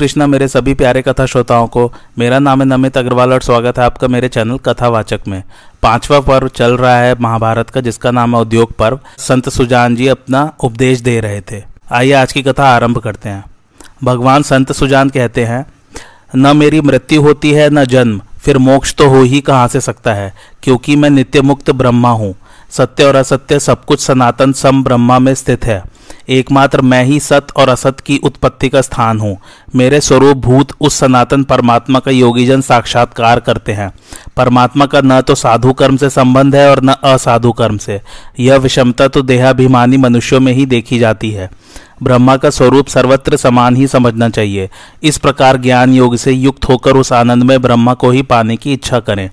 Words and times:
कृष्णा 0.00 0.26
मेरे 0.26 0.48
सभी 0.48 0.74
प्यारे 0.74 1.02
कथा 1.02 1.26
श्रोताओं 1.26 1.66
को, 1.66 1.92
मेरा 2.18 2.38
नाम 2.38 2.60
है 2.60 2.66
नमित 2.66 2.98
अग्रवाल 2.98 3.32
और 3.32 3.42
स्वागत 3.42 3.78
है 3.78 3.84
आपका 3.84 4.08
मेरे 4.08 4.28
चैनल 4.28 4.58
कथावाचक 4.58 5.20
में। 5.28 5.42
पांचवा 5.82 6.20
पर्व 6.20 6.48
चल 6.48 6.76
रहा 6.76 6.98
है 6.98 7.18
महाभारत 7.20 7.70
का, 7.70 7.80
जिसका 7.80 8.10
नाम 8.10 8.36
है 8.36 8.40
उद्योग 8.40 8.72
पर्व। 8.72 9.00
संत 9.18 9.48
सुजान 9.48 9.96
जी 9.96 10.06
अपना 10.06 10.52
उपदेश 10.60 11.00
दे 11.00 11.20
रहे 11.20 11.40
थे। 11.40 11.62
आइए 11.92 12.12
आज 12.12 12.32
की 12.32 12.42
कथा 12.42 12.64
आरंभ 12.64 12.98
करते 12.98 13.28
हैं। 13.28 13.44
भगवान 14.04 14.42
संत 14.42 14.72
सुजान 14.72 15.08
कहते 15.08 15.44
हैं, 15.44 15.66
न 16.36 16.56
मेरी 16.56 16.80
मृत्यु 16.80 17.22
होती 17.22 17.52
है, 17.52 17.70
न 17.70 17.84
जन्म। 17.84 18.20
फिर 18.38 18.58
मोक्ष 18.58 18.94
तो 18.94 19.08
हो 19.08 19.22
ही 19.22 19.40
कहाँ 19.40 19.68
से 19.68 19.80
सकता 19.80 20.14
है? 20.14 20.34
क्योंकि 20.62 20.96
मैं 20.96 21.10
नित्य 21.10 21.40
मुक्त 21.40 21.70
ब्रह्मा 21.70 22.10
हूँ। 22.10 22.34
सत्य 22.70 23.04
और 23.04 23.16
असत्य 23.16 23.60
सब 23.60 23.84
कुछ 23.84 24.00
सनातन 24.00 24.52
सम 24.52 24.84
ब्रह्मा 24.84 25.18
में 25.18 25.34
स्थित 25.34 25.64
है। 25.64 25.97
एकमात्र 26.28 26.80
मैं 26.80 27.02
ही 27.04 27.18
सत 27.20 27.46
और 27.56 27.68
असत 27.68 28.00
की 28.00 28.18
उत्पत्ति 28.18 28.68
का 28.68 28.80
स्थान 28.80 29.20
हूँ। 29.20 29.36
मेरे 29.76 30.00
स्वरूप 30.00 30.36
भूत 30.36 30.72
उस 30.80 30.94
सनातन 30.94 31.44
परमात्मा 31.44 31.98
का 31.98 32.10
योगीजन 32.10 32.60
साक्षात्कार 32.60 33.40
करते 33.40 33.72
हैं। 33.72 33.90
परमात्मा 34.36 34.86
का 34.86 35.00
न 35.04 35.20
तो 35.20 35.34
साधु 35.34 35.72
कर्म 35.72 35.96
से 35.96 36.10
संबंध 36.10 36.56
है 36.56 36.68
और 36.70 36.82
न 36.84 36.94
असाधु 37.04 37.52
कर्म 37.52 37.76
से। 37.76 38.00
यह 38.40 38.56
विषमता 38.56 39.08
तो 39.08 39.22
देहाभिमानी 39.22 39.96
मनुष्यों 39.96 40.40
में 40.40 40.52
ही 40.52 40.66
देखी 40.66 40.98
जाती 40.98 41.30
है। 41.30 41.50
ब्रह्मा 42.02 42.36
का 42.36 42.50
स्वरूप 42.50 42.86
सर्वत्र 42.86 43.36
समान 43.36 43.76
ही 43.76 43.86
समझना 43.86 44.28
चाहिए। 44.28 44.70
इस 45.02 45.18
प्रकार 45.18 45.56
ज्ञान 45.56 45.94
योग 45.94 46.16
से 46.16 46.32
युक्त 46.32 46.64
होकर 46.64 46.96
उस 46.96 47.12
आनंद 47.12 47.42
में 47.42 47.62
ब्रह्मा 47.62 47.94
को 47.94 48.10
ही 48.10 48.22
पाने 48.22 48.56
की 48.56 48.72
इच्छा 48.72 49.00
करें। 49.00 49.30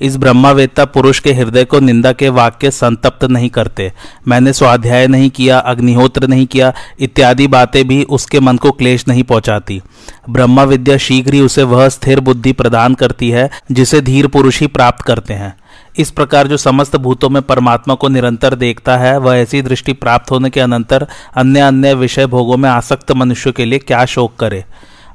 इस 0.00 0.16
ब्रह्मावेत्ता 0.16 0.84
पुरुष 0.84 1.20
के 1.20 1.32
हृदय 1.32 1.64
को 1.64 1.80
निंदा 1.80 2.12
के 2.12 2.28
वाक्य 2.28 2.70
संतप्त 2.70 3.24
नहीं 3.24 3.48
करते। 3.48 3.92
मैंने 4.28 4.52
स्वाध्याय 4.52 5.06
नहीं 5.06 5.30
किया, 5.30 5.58
अग्निहोत्र 5.58 6.28
नहीं 6.28 6.46
किया, 6.46 6.72
इत्यादि 7.00 7.46
बातें 7.46 7.88
भी 7.88 8.02
उसके 8.02 8.40
मन 8.40 8.56
को 8.56 8.70
क्लेश 8.70 9.08
नहीं 9.08 9.22
पहुंचाती। 9.22 9.82
ब्रह्मा 10.30 10.62
विद्या 10.62 10.96
शीघ्र 10.96 11.34
ही 11.34 11.40
उसे 11.40 11.62
वह 11.62 11.88
स्थिर 11.88 12.20
बुद्धि 12.20 12.52
प्रदान 12.52 12.94
करती 12.94 13.30
है, 13.30 13.50
जिसे 13.72 14.00
धीर 14.00 14.26
पुरुष 14.26 14.60
ही 14.60 14.66
प्राप्त 14.66 15.02
करते 15.02 15.34
हैं। 15.34 15.56
इस 15.98 16.10
प्रकार 16.10 16.46
जो 16.46 16.56
समस्त 16.56 16.96
भूतों 16.96 17.28
में 17.28 17.42
परमात्मा 17.42 17.94
को 17.94 18.08
निरंतर 18.08 18.54
देखता 18.54 18.96
है, 18.96 19.18
वह 19.18 19.36
ऐसी 19.36 19.62
दृष्टि 19.62 19.92
प्राप्त 19.92 20.30
होने 20.30 20.50
के 20.50 20.60
अनंतर 20.60 21.06
अन्य 21.36 21.60
अन्य 21.60 21.94
विषय 21.94 22.26
भोगों 22.26 22.56
में 22.56 22.70
आसक्त 22.70 23.12
मनुष्य 23.12 23.52
के 23.52 23.64
लिए 23.64 23.78
क्या 23.78 24.04
शोक 24.04 24.36
करे? 24.36 24.64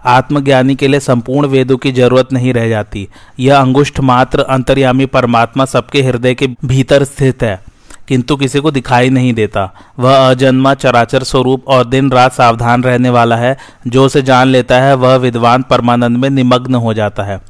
आत्मज्ञानी 0.06 0.76
के 0.76 0.88
लिए 0.88 1.00
संपूर्ण 1.00 1.48
वेदों 1.48 1.78
की 1.78 1.92
ज़रूरत 1.92 2.34
नहीं 2.34 2.54
रह 2.54 2.70
जाती। 2.70 3.08
यह 3.40 3.58
अंगुष्ठ 3.58 4.00
मात्र 4.00 4.40
अंतर्यामी 4.40 5.06
परमात्मा 5.06 5.66
सबके 5.66 6.02
हृदय 6.02 6.34
के 6.34 6.48
भीतर 6.66 7.04
स्थित 7.04 7.44
है। 7.44 7.73
किंतु 8.08 8.36
किसी 8.36 8.60
को 8.60 8.72
दिखाई 8.72 9.10
नहीं 9.10 9.34
देता। 9.34 9.74
वह 10.00 10.30
अजन्मा 10.30 10.74
चराचर 10.74 11.24
स्वरूप 11.24 11.68
और 11.68 11.86
दिन 11.86 12.12
रात 12.12 12.34
सावधान 12.34 12.84
रहने 12.84 13.10
वाला 13.10 13.36
है। 13.36 13.58
जो 13.88 14.06
उसे 14.06 14.22
जान 14.22 14.48
लेता 14.48 14.82
है, 14.82 14.94
वह 14.96 15.16
विद्वान 15.16 15.62
परमानंद 15.62 16.18
में 16.18 16.30
निमग्न 16.30 16.76
हो 16.76 16.94
जाता 16.94 17.24
है। 17.24 17.42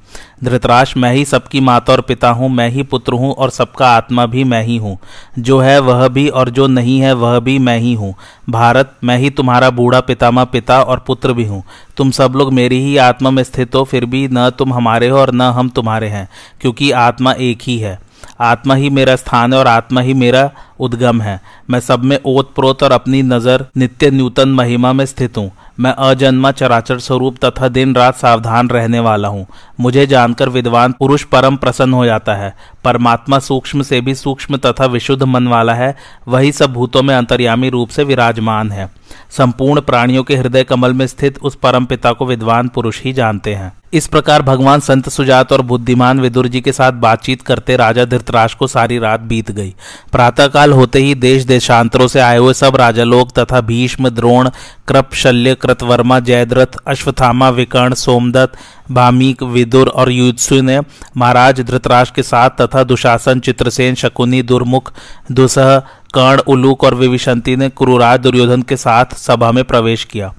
धृतराश 0.44 0.98
मैं 0.98 1.14
ही 1.14 1.26
सबकी 1.26 1.60
माता 1.60 1.94
और 1.94 2.02
पिता 2.02 2.30
हूँ, 2.30 2.50
मैं 2.50 2.70
ही 2.70 2.84
पुत्र 2.84 3.14
हूँ 3.14 3.34
और 3.34 3.50
सबका 3.50 3.88
आत्मा 3.88 4.26
भी 4.26 4.44
मैं 4.44 4.64
ही 4.64 4.78
हूँ। 4.78 4.98
जो 5.40 5.60
है 5.60 5.80
वह 5.80 6.08
भी 6.08 6.28
और 6.30 6.50
जो 6.50 6.68
नहीं 6.68 7.00
है, 7.00 7.14
वह 7.14 7.40
भी 7.40 7.60
मैं 7.60 7.78
ही 7.80 7.94
हूँ। 7.94 8.14
भारत, 8.50 8.94
मैं 9.04 9.18
ही 9.18 9.30
तुम्हारा 9.30 9.70
बूढ़ा 9.70 10.00
पितामह, 10.00 10.44
पिता 10.44 10.82
और 10.82 11.04
पुत्र 11.08 11.34
भी 11.34 11.46
हूँ। 11.46 11.64
तुम 11.98 12.12
सब 12.12 12.34
लोग 12.36 12.54
मेरी 12.54 12.80
ही 12.84 12.98
आत्मा 12.98 13.30
में 13.30 13.44
स्थित 13.44 13.76
हो, 13.76 13.84
फिर 13.84 14.06
भी 14.06 14.28
न 14.32 14.50
तुम 14.50 14.74
हमारे 14.74 15.10
हो 15.10 15.20
और 15.20 15.34
न 15.34 15.42
हम 15.42 15.70
तुम्हारे 15.70 16.08
हैं, 16.08 16.30
क्योंकि 16.62 16.92
आत्मा 16.92 17.32
एक 17.32 17.60
ही 17.62 17.78
है। 17.78 18.03
आत्मा 18.42 18.76
ही 18.76 18.90
मेरा 18.90 19.16
स्थान 19.16 19.54
है 19.54 19.60
और 19.60 19.68
आत्मा 19.68 20.02
ही 20.02 20.14
मेरा 20.14 20.50
उद्गम 20.80 21.22
है। 21.22 21.40
मैं 21.70 21.80
सब 21.80 22.04
में 22.04 22.18
ओत 22.26 22.54
प्रोत 22.56 22.84
और 22.84 22.92
अपनी 22.92 23.22
नज़र 23.22 23.66
नित्य 23.78 24.10
न्यूतन 24.12 24.50
महिमा 24.50 24.94
में 24.94 25.06
स्थित 25.06 25.38
हूँ। 25.38 25.52
मैं 25.80 25.92
अजन्मा 25.92 26.52
चराचर 26.52 27.00
स्वरूप 27.00 27.38
तथा 27.46 27.68
दिन 27.68 27.96
रात 27.96 28.16
सावधान 28.16 28.70
रहने 28.70 29.00
वाला 29.00 29.28
हूँ। 29.28 29.46
मुझे 29.80 30.06
जानकर 30.08 30.50
विद्वान 30.50 30.92
पुरुष 30.92 31.24
परम 31.24 31.56
प्रसन्न 31.56 31.94
हो 31.94 32.06
जाता 32.06 32.36
है। 32.36 32.54
परमात्मा 32.84 33.40
सूक्ष्म 33.40 33.82
से 33.82 34.02
भी 34.02 34.16
सूक्ष्म 34.16 34.58
तथा 34.58 34.86
विशुद्ध 34.86 35.24
मन 35.24 35.48
वाला 35.48 35.74
है, 35.74 35.96
वही 36.28 36.52
सब 36.52 36.74
भूतों 36.74 37.04
में 37.04 37.16
अंतर्यामी 37.16 37.70
रूप 37.70 37.90
से 37.90 38.04
विराजमान 38.04 38.72
है। 38.72 38.92
संपूर्ण 39.32 39.82
प्राणियों 39.82 40.24
के 40.24 40.36
हृदय 40.36 40.64
कमल 40.64 40.94
में 40.94 41.08
स्थित 41.08 41.40
उस 41.42 41.56
परम 41.56 41.86
पिता 41.86 42.12
को 42.12 42.26
विद्वान 42.26 42.68
पुरुष 42.68 43.02
ही 43.02 43.14
जानते 43.14 43.56
हैं। 43.56 43.74
इस 43.94 44.08
प्रकार 44.08 44.42
भगवान 44.42 44.80
संत 44.80 45.10
सुजात 45.10 45.52
और 45.54 45.62
बुद्धिमान 45.62 46.20
विदुर 46.20 46.48
जी 46.48 46.62
के 46.62 46.72
साथ 46.72 46.92
बातचीत 46.92 47.42
करते 47.42 47.76
राजा 47.76 48.06
धृतराज 48.06 48.54
को 48.54 48.68
सारी 48.68 49.00
रात 49.00 49.20
बीत 49.20 49.52
गई। 49.52 49.76
प्रातःकाल 50.12 50.72
होते 50.72 51.00
ही 51.00 51.16
देश 51.16 51.44
देशांतरों 51.44 52.08
से 52.08 52.20
आए 52.20 52.38
हुए 52.38 52.54
सब 52.54 52.76
राजा 52.76 53.04
लोग 53.04 53.32
तथा 53.40 53.62
भीष्म, 53.62 54.10
द्रोण, 54.10 54.50
कृप, 54.88 55.10
शल्य, 55.14 55.56
कृतवर्मा, 55.56 56.20
जयद्रथ 56.20 56.78
अश्वथामा 56.88 57.50
विकर्ण, 57.50 57.94
सोमदत्त 57.94 58.58
भामिक 58.92 59.44
विदुर 59.44 59.88
और 59.88 60.12
युत्सु 60.12 60.62
ने 60.62 60.80
महाराज 61.18 61.62
धृतराज 61.62 62.10
के 62.10 62.24
साथ 62.24 62.50
तथा 62.50 62.84
दुशासन, 62.84 63.40
चित्रसेन, 63.40 63.96
शकुनी, 63.96 64.42
दुर्मुख, 64.42 64.94
दुसह, 65.32 65.80
कर्ण, 66.14 66.40
उलूक 66.40 66.84
और 66.84 66.96
विविशंति 66.96 67.56
ने 67.56 67.70
क्रूराज 67.70 68.20
दुर्योधन 68.20 68.62
के 68.62 68.78
साथ 68.78 69.06
सभा 69.06 69.52
में 69.52 69.64
प्रवेश 69.64 70.04
किया। 70.04 70.34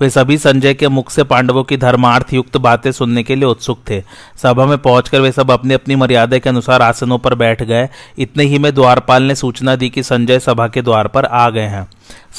वे 0.00 0.10
सभी 0.10 0.38
संजय 0.38 0.74
के 0.74 0.88
मुख 0.88 1.10
से 1.10 1.24
पांडवों 1.24 1.64
की 1.64 1.76
धर्मार्थ 1.76 2.32
युक्त 2.32 2.56
बातें 2.56 2.92
सुनने 2.92 3.22
के 3.22 3.34
लिए 3.34 3.44
उत्सुक 3.44 3.80
थे। 3.90 4.02
सभा 4.42 4.66
में 4.66 4.78
पहुंचकर 4.78 5.20
वे 5.20 5.32
सब 5.32 5.50
अपनी 5.50 5.74
अपनी 5.74 5.96
मर्यादा 5.96 6.38
के 6.38 6.48
अनुसार 6.48 6.82
आसनों 6.82 7.18
पर 7.18 7.34
बैठ 7.34 7.62
गए। 7.62 7.88
इतने 8.18 8.44
ही 8.44 8.58
में 8.58 8.74
द्वारपाल 8.74 9.22
ने 9.22 9.34
सूचना 9.34 9.76
दी 9.76 9.90
कि 9.90 10.02
संजय 10.02 10.38
सभा 10.38 10.68
के 10.68 10.82
द्वार 10.82 11.08
पर 11.08 11.24
आ 11.24 11.50
गए 11.50 11.68
हैं। 11.68 11.88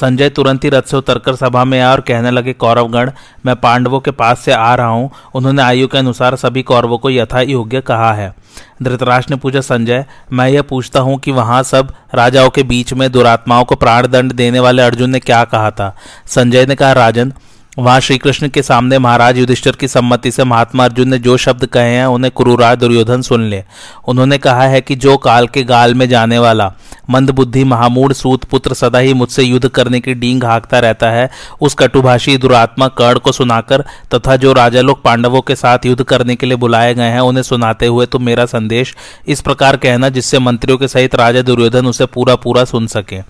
संजय 0.00 0.28
तुरंत 0.28 0.64
ही 0.64 0.68
रथ 0.68 0.82
से 0.82 0.96
उतरकर 0.96 1.36
सभा 1.36 1.64
में 1.64 1.78
आया 1.80 1.90
और 1.90 2.00
कहने 2.00 2.30
लगे, 2.30 2.52
कौरवगण, 2.52 3.10
मैं 3.46 3.56
पांडवों 3.56 4.00
के 4.00 4.10
पास 4.10 4.40
से 4.40 4.52
आ 4.52 4.74
रहा 4.74 4.86
हूँ। 4.86 5.10
उन्होंने 5.34 5.62
आयु 5.62 5.88
के 5.88 5.98
अनुसार 5.98 6.36
सभी 6.36 6.62
कौरवों 6.62 6.98
को 6.98 7.10
यथा 7.10 7.40
योग्य 7.40 7.80
कहा 7.80 8.12
है। 8.12 8.34
धृतराज 8.82 9.26
ने 9.30 9.36
पूछा, 9.36 9.60
संजय, 9.60 10.04
मैं 10.32 10.48
यह 10.48 10.62
पूछता 10.62 11.00
हूँ 11.00 11.18
कि 11.18 11.30
वहाँ 11.30 11.62
सब 11.62 11.92
राजाओं 12.14 12.50
के 12.50 12.62
बीच 12.62 12.92
में 12.92 13.12
दुरात्माओं 13.12 13.64
को 13.64 13.74
प्राण 13.74 14.06
दंड 14.06 14.32
देने 14.32 14.60
वाले 14.60 14.82
अर्जुन 14.82 15.10
ने 15.10 15.20
क्या 15.20 15.44
कहा 15.44 15.70
था? 15.70 15.96
संजय 16.26 16.66
ने 16.66 16.74
कहा, 16.74 16.92
राजन, 16.92 17.32
वहाँ 17.78 18.00
श्री 18.00 18.18
कृष्ण 18.18 18.48
के 18.48 18.62
सामने 18.62 18.98
महाराज 18.98 19.38
युधिष्ठिर 19.38 19.76
की 19.76 19.88
सम्मति 19.88 20.30
से 20.30 20.44
महात्मा 20.44 20.84
अर्जुन 20.84 21.08
ने 21.08 21.18
जो 21.18 21.36
शब्द 21.36 21.66
कहे 21.66 21.90
हैं, 21.90 22.06
उन्हें 22.06 22.32
क्रूराज 22.36 22.78
दुर्योधन 22.78 23.22
सुन 23.22 23.42
ले। 23.42 23.64
उन्होंने 24.08 24.38
कहा 24.38 24.62
है 24.62 24.80
कि 24.80 24.96
जो 24.96 25.16
काल 25.16 25.46
के 25.46 25.62
गाल 25.62 25.94
में 25.94 26.08
जाने 26.08 26.38
वाला 26.38 26.72
मंदबुद्धि 27.10 27.64
महामूढ़ 27.64 28.12
सूत 28.12 28.44
पुत्र 28.44 28.74
सदा 28.74 28.98
ही 28.98 29.14
मुझसे 29.14 29.42
युद्ध 29.42 29.68
करने 29.68 30.00
की 30.00 30.14
डींग 30.14 30.44
हाँकता 30.44 30.78
रहता 30.78 31.10
है। 31.10 31.28
उस 31.60 31.74
कटुभाषी 31.74 32.36
दुरात्मा 32.36 32.88
कर्ण 32.88 33.18
को 33.18 33.32
सुनाकर 33.32 33.84
तथा 34.14 34.36
जो 34.36 34.52
राजा 34.52 34.80
लोग 34.80 35.02
पांडवों 35.02 35.40
के 35.40 35.56
साथ 35.56 35.86
युद्ध 35.86 36.02
करने 36.02 36.36
के 36.36 36.46
लिए 36.46 36.56
बुलाए 36.56 36.94
गए 36.94 37.02
हैं, 37.02 37.20
उन्हें 37.20 37.42
सुनाते 37.42 37.86
हुए 37.86 38.06
तुम 38.06 38.22
मेरा 38.22 38.46
संदेश 38.46 38.94
इस 39.28 39.40
प्रकार 39.40 39.76
कहना 39.76 40.08
जिससे 40.08 40.38
मंत्रियों 40.38 40.78
के 40.78 40.88
सहित 40.88 41.14
राजा 41.14 41.42
दुर्योधन 41.42 41.86
उसे 41.86 42.06
पूरा 42.06 42.34
पूरा 42.34 42.64
सुन 42.64 42.86
सके। 42.86 43.20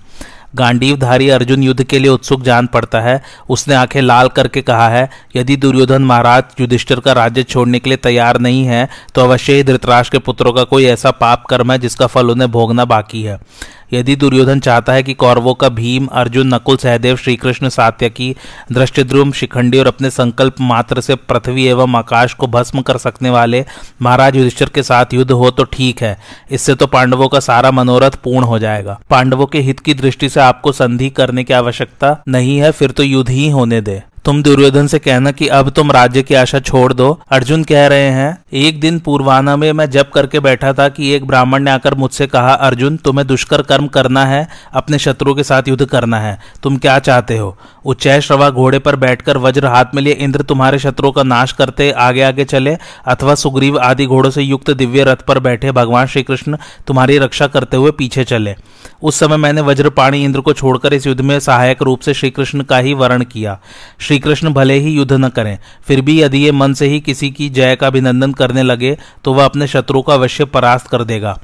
गांडीवधारी 0.54 1.28
अर्जुन 1.31 1.62
युद्ध 1.62 1.82
के 1.82 1.99
लिए 1.99 2.10
उत्सुक 2.10 2.43
जान 2.43 2.66
पड़ता 2.66 3.00
है। 3.00 3.20
उसने 3.49 3.75
आँखें 3.75 4.00
लाल 4.02 4.28
करके 4.28 4.62
कहा 4.62 4.88
है, 4.88 5.08
यदि 5.37 5.56
दुर्योधन 5.56 6.02
महाराज 6.02 6.60
युधिष्ठिर 6.60 7.00
का 7.00 7.12
राज्य 7.12 7.43
छोड़ने 7.43 7.78
के 7.78 7.90
लिए 7.90 7.96
तैयार 7.99 8.38
नहीं 8.40 8.64
है 8.64 8.88
तो 9.14 9.22
अवश्य 9.22 9.52
ही 9.52 9.62
धृतराज 9.62 10.08
के 10.08 10.19
पुत्रों 10.20 10.52
का 10.52 10.64
कोई 10.64 10.84
ऐसा 10.87 11.10
पाप 11.12 11.46
कर्म 11.46 11.72
है 11.72 11.78
जिसका 11.78 12.06
फल 12.06 12.31
उन्हें 12.31 12.50
भोगना 12.50 12.84
बाकी 12.87 13.22
है। 13.22 13.38
यदि 13.92 14.16
दुर्योधन 14.16 14.60
चाहता 14.60 14.92
है 14.92 15.02
कि 15.02 15.14
कौरवों 15.14 15.54
का 15.54 15.68
भीम, 15.68 16.06
अर्जुन, 16.06 16.54
नकुल, 16.54 16.76
सहदेव, 16.76 17.16
श्रीकृष्ण, 17.16 17.68
सात्यकी, 17.68 18.34
दृष्टिद्रुम, 18.72 19.32
शिखंडी 19.32 19.78
और 19.78 19.86
अपने 19.86 20.10
संकल्प 20.10 20.60
मात्र 20.60 21.00
से 21.00 21.14
पृथ्वी 21.14 21.66
एवं 21.66 21.96
आकाश 21.96 22.34
को 22.34 22.46
भस्म 22.46 22.82
कर 22.82 22.98
सकने 22.98 23.30
वाले 23.30 23.64
महाराज 24.02 24.36
युधिष्ठिर 24.36 24.68
के 24.68 24.82
साथ 24.82 25.14
युद्ध 25.14 25.30
हो 25.30 25.50
तो 25.50 25.64
ठीक 25.64 26.02
है। 26.02 26.16
इससे 26.50 26.74
तो 26.74 26.86
पांडवों 26.86 27.28
का 27.28 27.40
सारा 27.40 27.70
मनोरथ 27.70 28.16
पूर्ण 28.24 28.44
हो 28.44 28.58
जाएगा। 28.58 28.98
पांडवों 29.10 29.46
के 29.46 29.60
हित 29.60 29.80
की 29.80 29.94
दृष्टि 29.94 30.28
से 30.28 30.40
आपको 30.40 30.72
संधि 30.72 31.10
करने 31.10 31.44
की 31.44 31.54
आवश्यकता 31.54 32.16
नहीं 32.28 32.58
है, 32.58 32.70
फिर 32.70 32.90
तो 32.90 33.02
युद्ध 33.02 33.28
ही 33.30 33.48
होने 33.50 33.80
दे। 33.80 34.02
तुम 34.24 34.42
दुर्योधन 34.42 34.86
से 34.86 34.98
कहना 34.98 35.30
कि 35.30 35.48
अब 35.48 35.70
तुम 35.70 35.92
राज्य 35.92 36.22
की 36.22 36.34
आशा 36.34 36.58
छोड़ 36.58 36.92
दो। 36.92 37.20
अर्जुन 37.30 37.64
कह 37.64 37.86
रहे 37.86 38.10
हैं, 38.10 38.44
एक 38.52 38.80
दिन 38.80 38.98
पूर्वाना 38.98 39.56
में 39.56 39.72
मैं 39.72 39.90
जब 39.90 40.10
करके 40.10 40.40
बैठा 40.40 40.72
था 40.72 40.88
कि 40.88 41.12
एक 41.12 41.26
ब्राह्मण 41.26 41.62
ने 41.62 41.70
आकर 41.70 41.94
मुझसे 41.94 42.26
कहा, 42.26 42.52
अर्जुन, 42.52 42.96
तुम्हें 42.96 43.26
दुष्कर 43.26 43.62
कर्म 43.62 43.86
करना 43.86 44.24
है, 44.26 44.48
अपने 44.72 44.98
शत्रु 44.98 45.34
के 45.34 45.42
साथ 45.42 45.62
युद्ध 45.69 45.84
करना 45.84 46.20
है। 46.20 46.38
तुम 46.62 46.76
क्या 46.76 46.98
चाहते 46.98 47.38
हो? 47.38 47.58
उच्चय 47.84 48.20
श्रवा 48.20 48.50
घोड़े 48.50 48.78
पर 48.78 48.96
बैठकर 48.96 49.36
वज्र 49.36 49.66
हाथ 49.66 49.84
में 49.94 50.02
लिए 50.02 50.12
इंद्र 50.12 50.42
तुम्हारे 50.42 50.78
शत्रुओं 50.78 51.12
का 51.12 51.22
नाश 51.22 51.52
करते 51.52 51.90
आगे 51.90 52.22
आगे 52.22 52.44
चले, 52.44 52.76
अथवा 53.06 53.34
सुग्रीव 53.34 53.78
आदि 53.78 54.06
घोड़ों 54.06 54.30
से 54.30 54.42
युक्त 54.42 54.70
दिव्य 54.70 55.04
रथ 55.04 55.16
पर 55.16 55.38
बैठे 55.38 55.72
भगवान 55.72 56.06
श्री 56.06 56.22
कृष्ण 56.22 56.56
तुम्हारी 56.86 57.18
रक्षा 57.18 57.46
करते 57.46 57.76
हुए 57.76 57.90
पीछे 57.90 58.25
चले। 58.25 58.54
उस 59.02 59.20
समय 59.20 59.36
मैंने 59.36 59.60
वज्रपाणी 59.60 60.25
इंद्र 60.25 60.40
को 60.40 60.52
छोड़कर 60.52 60.92
इस 60.94 61.06
युद्ध 61.06 61.20
में 61.20 61.40
सहायक 61.40 61.82
रूप 61.82 62.00
से 62.00 62.14
श्रीकृष्ण 62.14 62.62
का 62.62 62.78
ही 62.78 62.94
वर्ण 62.94 63.25
किया। 63.25 63.60
श्री 64.12 64.19
कृष्ण 64.20 64.53
भले 64.53 64.75
ही 64.75 64.91
युद्ध 64.91 65.12
न 65.12 65.29
करें, 65.29 65.59
फिर 65.87 66.00
भी 66.00 66.20
यदि 66.20 66.38
ये 66.38 66.50
मन 66.53 66.73
से 66.75 66.87
ही 66.87 66.99
किसी 67.00 67.31
की 67.31 67.49
जय 67.50 67.76
का 67.76 67.87
अभिनंदन 67.87 68.32
करने 68.32 68.62
लगे 68.62 68.97
तो 69.25 69.32
वह 69.35 69.44
अपने 69.44 69.67
शत्रु 69.67 70.03
का 70.03 70.14
अवश्य 70.14 70.44
परास्त 70.47 70.87
कर 70.87 71.05
देगा। 71.05 71.37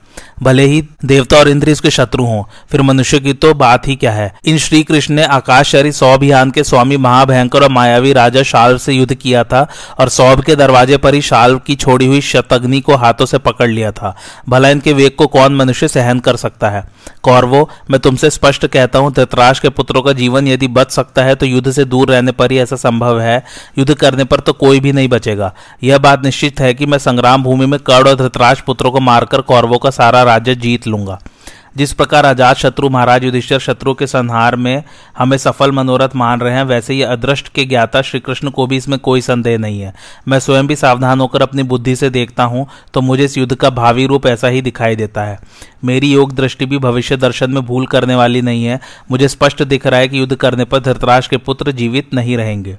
भले 0.43 0.63
ही 0.63 0.83
देवता 1.05 1.37
और 1.37 1.49
इंद्र 1.49 1.69
इसके 1.69 1.91
शत्रु 1.91 2.25
हों, 2.25 2.43
फिर 2.71 2.83
मनुष्य 2.83 3.19
की 3.21 3.33
तो 3.35 3.53
बात 3.55 3.87
ही 3.89 3.97
क्या 3.97 4.13
है? 4.13 4.33
इन 4.45 4.59
श्री 4.59 4.83
कृष्ण 4.83 5.15
ने 5.15 5.25
आकाशचारी 5.27 5.93
सौ 5.93 6.13
अभियान 6.15 6.51
के 6.51 6.65
स्वामी 6.65 6.97
महाभयंकर 6.97 7.63
और 7.63 7.71
मायावी 7.71 8.13
राजा 8.13 8.43
शाल्व 8.43 8.79
से 8.79 8.93
युद्ध 8.93 9.15
किया 9.15 9.45
था, 9.45 9.67
और 10.01 10.09
सौभ 10.09 10.43
के 10.45 10.57
दरवाजे 10.57 10.97
पर 10.97 11.15
ही 11.15 11.23
शाल्व 11.23 11.59
की 11.59 11.75
छोड़ी 11.77 12.07
हुई 12.07 12.21
शतग्नि 12.23 12.81
को 12.81 12.97
हाथों 12.97 13.27
से 13.27 13.39
पकड़ 13.39 13.69
लिया 13.69 13.93
था। 13.93 14.15
भला 14.49 14.69
इनके 14.69 14.93
वेग 14.93 15.17
को 15.17 15.27
कौन 15.29 15.57
मनुष्य 15.57 15.89
सहन 15.89 16.21
कर 16.21 16.37
सकता 16.37 16.71
है? 16.71 16.85
कौरवो, 17.23 17.69
मैं 17.91 18.01
तुमसे 18.01 18.31
स्पष्ट 18.31 18.67
कहता 18.67 18.99
हूँ, 18.99 19.13
धृतराज 19.13 19.59
के 19.59 19.69
पुत्रों 19.71 20.03
का 20.03 20.13
जीवन 20.15 20.49
यदि 20.49 20.69
बच 20.71 20.91
सकता 20.93 21.25
है 21.25 21.35
तो 21.35 21.47
युद्ध 21.47 21.71
से 21.71 21.85
दूर 21.87 22.11
रहने 22.11 22.33
पर 22.33 22.53
ही 22.53 22.58
ऐसा 22.59 22.77
संभव 22.77 23.21
है? 23.21 23.43
युद्ध 23.79 23.95
करने 23.95 24.25
पर 24.25 24.41
तो 24.41 24.53
कोई 24.55 24.81
भी 24.81 24.93
नहीं 24.93 25.09
बचेगा। 25.09 25.53
यह 25.85 25.99
बात 25.99 26.25
निश्चित 26.25 26.61
है 26.61 26.75
कि 26.75 26.87
मैं 26.87 26.99
संग्राम 26.99 27.43
भूमि 27.43 27.67
में 27.67 27.81
कर्ण 27.81 28.09
और 28.09 28.15
धृतराज 28.15 28.61
पुत्रों 28.61 28.91
को 28.91 29.01
मारकर 29.01 29.41
कौरवों 29.41 29.79
का 29.79 29.91
सारा 29.93 30.23
राज्य 30.25 30.55
जीत 30.55 30.87
लूँगा। 30.87 31.21
जिस 31.77 31.93
प्रकार 31.93 32.25
अजात 32.25 32.57
शत्रु 32.57 32.89
महाराज 32.89 33.25
युधिष्ठिर 33.25 33.59
शत्रु 33.59 33.93
के 33.95 34.07
संहार 34.07 34.55
में 34.57 34.83
हमें 35.19 35.37
सफल 35.39 35.73
मनोरथ 35.73 36.15
मान 36.17 36.41
रहे 36.41 36.55
हैं, 36.55 36.63
वैसे 36.65 36.95
ही 36.95 37.03
अदृष्ट 37.03 37.49
के 37.49 37.65
ज्ञाता 37.65 38.03
श्री 38.03 38.21
कृष्ण 38.21 38.51
को 38.51 38.67
भी 38.67 38.77
इसमें 38.77 38.99
कोई 38.99 39.21
संदेह 39.21 39.59
नहीं 39.59 39.81
है। 39.81 39.93
मैं 40.29 40.39
स्वयं 40.39 40.67
भी 40.67 40.77
सावधान 40.77 41.21
होकर 41.21 41.43
अपनी 41.43 41.63
बुद्धि 41.65 41.95
से 41.97 42.11
देखता 42.11 42.45
हूँ 42.45 42.67
तो 42.95 43.01
मुझे 43.01 43.25
इस 43.25 43.39
युद्ध 43.39 43.55
का 43.55 43.71
भावी 43.71 44.07
रूप 44.07 44.27
ऐसा 44.27 44.49
ही 44.49 44.63
दिखाई 44.63 44.97
देता 44.97 45.25
है। 45.25 45.39
मेरी 45.85 46.13
योग 46.13 46.33
दृष्टि 46.33 46.67
भी 46.67 46.79
भविष्य 46.79 47.17
दर्शन 47.17 47.51
में 47.51 47.63
भूल 47.67 47.87
करने 47.87 48.15
वाली 48.15 48.43
नहीं 48.43 48.65
है। 48.65 48.81
मुझे 49.11 49.29
स्पष्ट 49.29 49.63
दिख 49.63 49.87
रहा 49.87 50.01
है 50.01 50.09
कि 50.09 50.21
युद्ध 50.21 50.35
करने 50.35 50.65
पर 50.65 50.79
धृतराज 50.79 51.27
के 51.27 51.37
पुत्र 51.37 51.73
जीवित 51.73 52.15
नहीं 52.15 52.37
रहेंगे। 52.37 52.77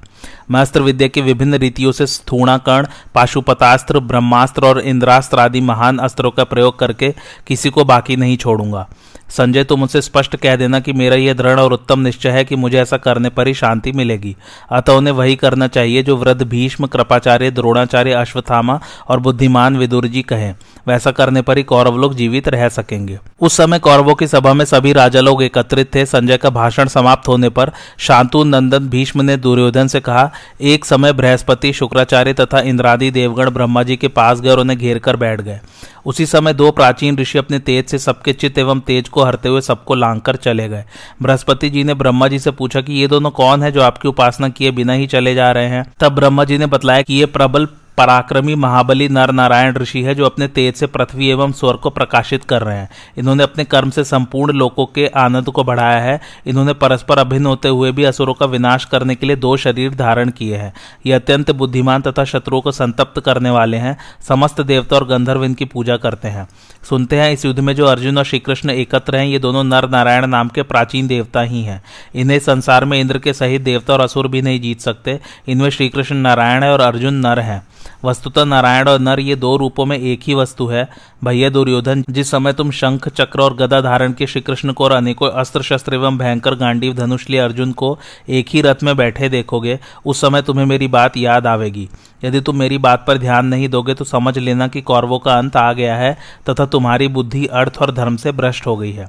मैं 0.51 0.61
अस्त्र 0.61 0.81
विद्या 0.81 1.07
की 1.07 1.21
विभिन्न 1.21 1.53
रीतियों 1.53 1.91
से 1.91 2.07
स्थूणाकर्ण, 2.07 2.87
पाशुपतास्त्र, 3.15 3.99
ब्रह्मास्त्र 3.99 4.65
और 4.65 4.79
इंद्रास्त्र 4.79 5.39
आदि 5.39 5.61
महान 5.61 5.97
अस्त्रों 5.97 6.31
का 6.31 6.43
प्रयोग 6.43 6.79
करके 6.79 7.13
किसी 7.47 7.69
को 7.69 7.85
बाकी 7.85 8.15
नहीं 8.15 8.37
छोड़ूँगा। 8.37 8.89
संजय, 9.29 9.63
तुम 9.63 9.81
उनसे 9.81 10.01
स्पष्ट 10.01 10.35
कह 10.35 10.55
देना 10.55 10.79
कि 10.79 10.93
मेरा 10.93 11.15
यह 11.15 11.33
दृढ़ 11.33 11.59
और 11.59 11.73
उत्तम 11.73 11.99
निश्चय 11.99 12.29
है 12.29 12.45
कि 12.45 12.55
मुझे 12.55 12.79
ऐसा 12.79 12.97
करने 12.97 13.29
पर 13.29 13.47
ही 13.47 13.53
शांति 13.53 13.91
मिलेगी। 13.91 14.35
अतः 14.71 14.93
उन्हें 14.93 15.13
वही 15.13 15.35
करना 15.35 15.67
चाहिए 15.67 16.03
जो 16.03 16.17
वृद्ध 16.17 16.41
भीष्म, 16.41 16.87
कृपाचार्य, 16.87 17.51
द्रोणाचार्य, 17.51 18.11
अश्वत्थामा 18.11 18.79
और 19.07 19.19
बुद्धिमान 19.19 19.77
विदुर 19.77 20.07
जी 20.07 20.21
कहें। 20.21 20.55
वैसा 20.87 21.11
करने 21.11 21.41
पर 21.41 21.57
ही 21.57 21.63
कौरव 21.63 21.97
लोग 21.97 22.15
जीवित 22.15 22.47
रह 22.47 22.69
सकेंगे। 22.69 23.19
उस 23.41 23.57
समय 23.57 23.79
कौरवों 23.79 24.15
की 24.15 24.27
सभा 24.27 24.53
में 24.53 24.65
सभी 24.65 24.93
राजा 24.93 25.19
लोग 25.19 25.43
एकत्रित 25.43 25.95
थे। 25.95 26.05
संजय 26.05 26.37
का 26.37 26.49
भाषण 26.49 26.87
समाप्त 26.87 27.27
होने 27.27 27.49
पर 27.49 27.71
शांतु 27.97 28.43
नंदन 28.43 28.89
भीष्म 28.89 29.21
ने 29.21 29.37
दुर्योधन 29.37 29.87
से 29.87 29.99
कहा, 29.99 30.31
एक 30.61 30.85
समय 30.85 31.13
बृहस्पति, 31.13 31.73
शुक्राचार्य 31.73 32.33
तथा 32.33 32.59
इंद्रादि 32.59 33.11
देवगण 33.11 33.49
ब्रह्मा 33.49 33.83
जी 33.83 33.97
के 33.97 34.07
पास 34.07 34.41
गए 34.41 34.49
और 34.49 34.59
उन्हें 34.59 34.79
घेर 34.79 34.99
कर 34.99 35.15
बैठ 35.15 35.41
गए। 35.41 35.59
उसी 36.05 36.25
समय 36.25 36.53
दो 36.53 36.71
प्राचीन 36.71 37.17
ऋषि 37.17 37.37
अपने 37.37 37.59
तेज 37.59 37.85
से 37.85 37.97
सबके 37.97 38.33
चित्त 38.33 38.57
एवं 38.57 38.79
तेज 38.79 39.09
को 39.09 39.23
हरते 39.23 39.49
हुए 39.49 39.61
सबको 39.61 39.95
लांग 39.95 40.21
कर 40.21 40.35
चले 40.35 40.69
गए। 40.69 40.85
बृहस्पति 41.21 41.69
जी 41.69 41.83
ने 41.83 41.93
ब्रह्मा 41.93 42.27
जी 42.27 42.39
से 42.39 42.51
पूछा 42.51 42.81
कि, 42.81 42.93
ये 42.93 43.07
दोनों 43.07 43.31
कौन 43.31 43.63
है 43.63 43.71
जो 43.71 43.81
आपकी 43.81 44.07
उपासना 44.07 44.49
किए 44.49 44.71
बिना 44.71 44.93
ही 44.93 45.07
चले 45.07 45.35
जा 45.35 45.51
रहे 45.51 45.67
हैं? 45.67 45.93
तब 45.99 46.09
ब्रह्मा 46.09 46.43
जी 46.43 46.57
ने 46.57 46.65
बताया 46.65 47.01
कि 47.01 47.13
ये 47.13 47.25
प्रबल 47.25 47.67
पराक्रमी 47.99 48.55
महाबली 48.55 49.07
नर 49.09 49.31
नारायण 49.31 49.75
ऋषि 49.75 50.01
है 50.01 50.15
जो 50.15 50.25
अपने 50.25 50.47
तेज 50.47 50.75
से 50.75 50.87
पृथ्वी 50.87 51.29
एवं 51.29 51.51
स्वर 51.51 51.73
को 51.73 51.89
प्रकाशित 51.89 52.43
कर 52.43 52.61
रहे 52.61 52.77
हैं। 52.77 52.89
इन्होंने 53.17 53.43
अपने 53.43 53.63
कर्म 53.63 53.89
से 53.89 54.03
संपूर्ण 54.03 54.53
लोकों 54.53 54.85
के 54.85 55.07
आनंद 55.07 55.49
को 55.49 55.63
बढ़ाया 55.63 55.99
है। 55.99 56.19
इन्होंने 56.47 56.73
परस्पर 56.73 57.19
अभिन्न 57.19 57.45
होते 57.45 57.67
हुए 57.67 57.91
भी 57.91 58.03
असुरों 58.03 58.33
का 58.33 58.45
विनाश 58.45 58.85
करने 58.85 59.15
के 59.15 59.25
लिए 59.25 59.35
दो 59.35 59.57
शरीर 59.57 59.95
धारण 59.95 60.29
किए 60.29 60.57
हैं। 60.57 60.73
ये 61.05 61.13
अत्यंत 61.13 61.51
बुद्धिमान 61.51 62.01
तथा 62.01 62.23
शत्रुओं 62.23 62.61
को 62.61 62.71
संतप्त 62.71 63.19
करने 63.19 63.49
वाले 63.49 63.77
हैं। 63.77 63.97
समस्त 64.27 64.61
देवता 64.61 64.95
और 64.95 65.07
गंधर्व 65.07 65.43
इनकी 65.43 65.65
पूजा 65.65 65.97
करते 65.97 66.27
हैं। 66.27 66.47
सुनते 66.89 67.19
हैं 67.19 67.31
इस 67.31 67.45
युद्ध 67.45 67.59
में 67.59 67.75
जो 67.75 67.85
अर्जुन 67.85 68.17
और 68.17 68.23
श्रीकृष्ण 68.23 68.69
एकत्र 68.69 69.15
हैं, 69.15 69.25
ये 69.25 69.39
दोनों 69.39 69.63
नर 69.63 69.89
नारायण 69.89 70.27
नाम 70.27 70.47
के 70.47 70.63
प्राचीन 70.63 71.07
देवता 71.07 71.41
ही 71.41 71.63
हैं। 71.63 71.81
इन्हें 72.15 72.39
संसार 72.39 72.85
में 72.85 72.99
इंद्र 72.99 73.17
के 73.17 73.33
सहित 73.33 73.61
देवता 73.61 73.93
और 73.93 74.01
असुर 74.01 74.27
भी 74.27 74.41
नहीं 74.41 74.61
जीत 74.61 74.81
सकते। 74.81 75.19
इनमें 75.47 75.69
श्रीकृष्ण 75.69 76.15
नारायण 76.15 76.63
है 76.63 76.71
और 76.73 76.81
अर्जुन 76.81 77.13
नर 77.13 77.39
हैं। 77.39 77.61
वस्तुतः 78.05 78.45
नारायण 78.45 78.87
और 78.87 78.99
नर 78.99 79.19
ये 79.19 79.35
दो 79.35 79.55
रूपों 79.57 79.85
में 79.85 79.97
एक 79.97 80.19
ही 80.23 80.33
वस्तु 80.33 80.67
है। 80.67 80.87
भैया 81.23 81.49
दुर्योधन, 81.49 82.03
जिस 82.09 82.31
समय 82.31 82.53
तुम 82.53 82.71
शंख, 82.71 83.07
चक्र 83.09 83.41
और 83.41 83.55
गदा 83.55 83.81
धारण 83.81 84.13
के 84.13 84.27
श्री 84.27 84.41
कृष्ण 84.41 84.73
को 84.73 84.83
और 84.83 84.91
अनेकों 84.91 85.29
अस्त्र 85.29 85.61
शस्त्र 85.61 85.93
एवं 85.93 86.17
भयंकर 86.17 86.55
गांडीव 86.55 86.93
धनुष 86.93 87.29
लिए 87.29 87.39
अर्जुन 87.39 87.71
को 87.71 87.97
एक 88.29 88.49
ही 88.49 88.61
रथ 88.61 88.83
में 88.83 88.95
बैठे 88.97 89.29
देखोगे, 89.29 89.79
उस 90.05 90.21
समय 90.21 90.41
तुम्हें 90.41 90.65
मेरी 90.65 90.87
बात 90.87 91.17
याद 91.17 91.47
आवेगी। 91.47 91.89
यदि 92.23 92.41
तुम 92.41 92.57
मेरी 92.57 92.77
बात 92.77 93.03
पर 93.07 93.17
ध्यान 93.17 93.45
नहीं 93.45 93.69
दोगे 93.69 93.93
तो 93.93 94.05
समझ 94.05 94.37
लेना 94.37 94.67
कि 94.67 94.81
कौरवों 94.81 95.19
का 95.19 95.37
अंत 95.37 95.55
आ 95.57 95.71
गया 95.73 95.95
है 95.95 96.17
तथा 96.49 96.65
तुम्हारी 96.65 97.07
बुद्धि 97.09 97.45
अर्थ 97.45 97.77
और 97.81 97.91
धर्म 97.91 98.15
से 98.15 98.31
भ्रष्ट 98.31 98.67
हो 98.67 98.75
गई 98.77 98.91
है। 98.91 99.07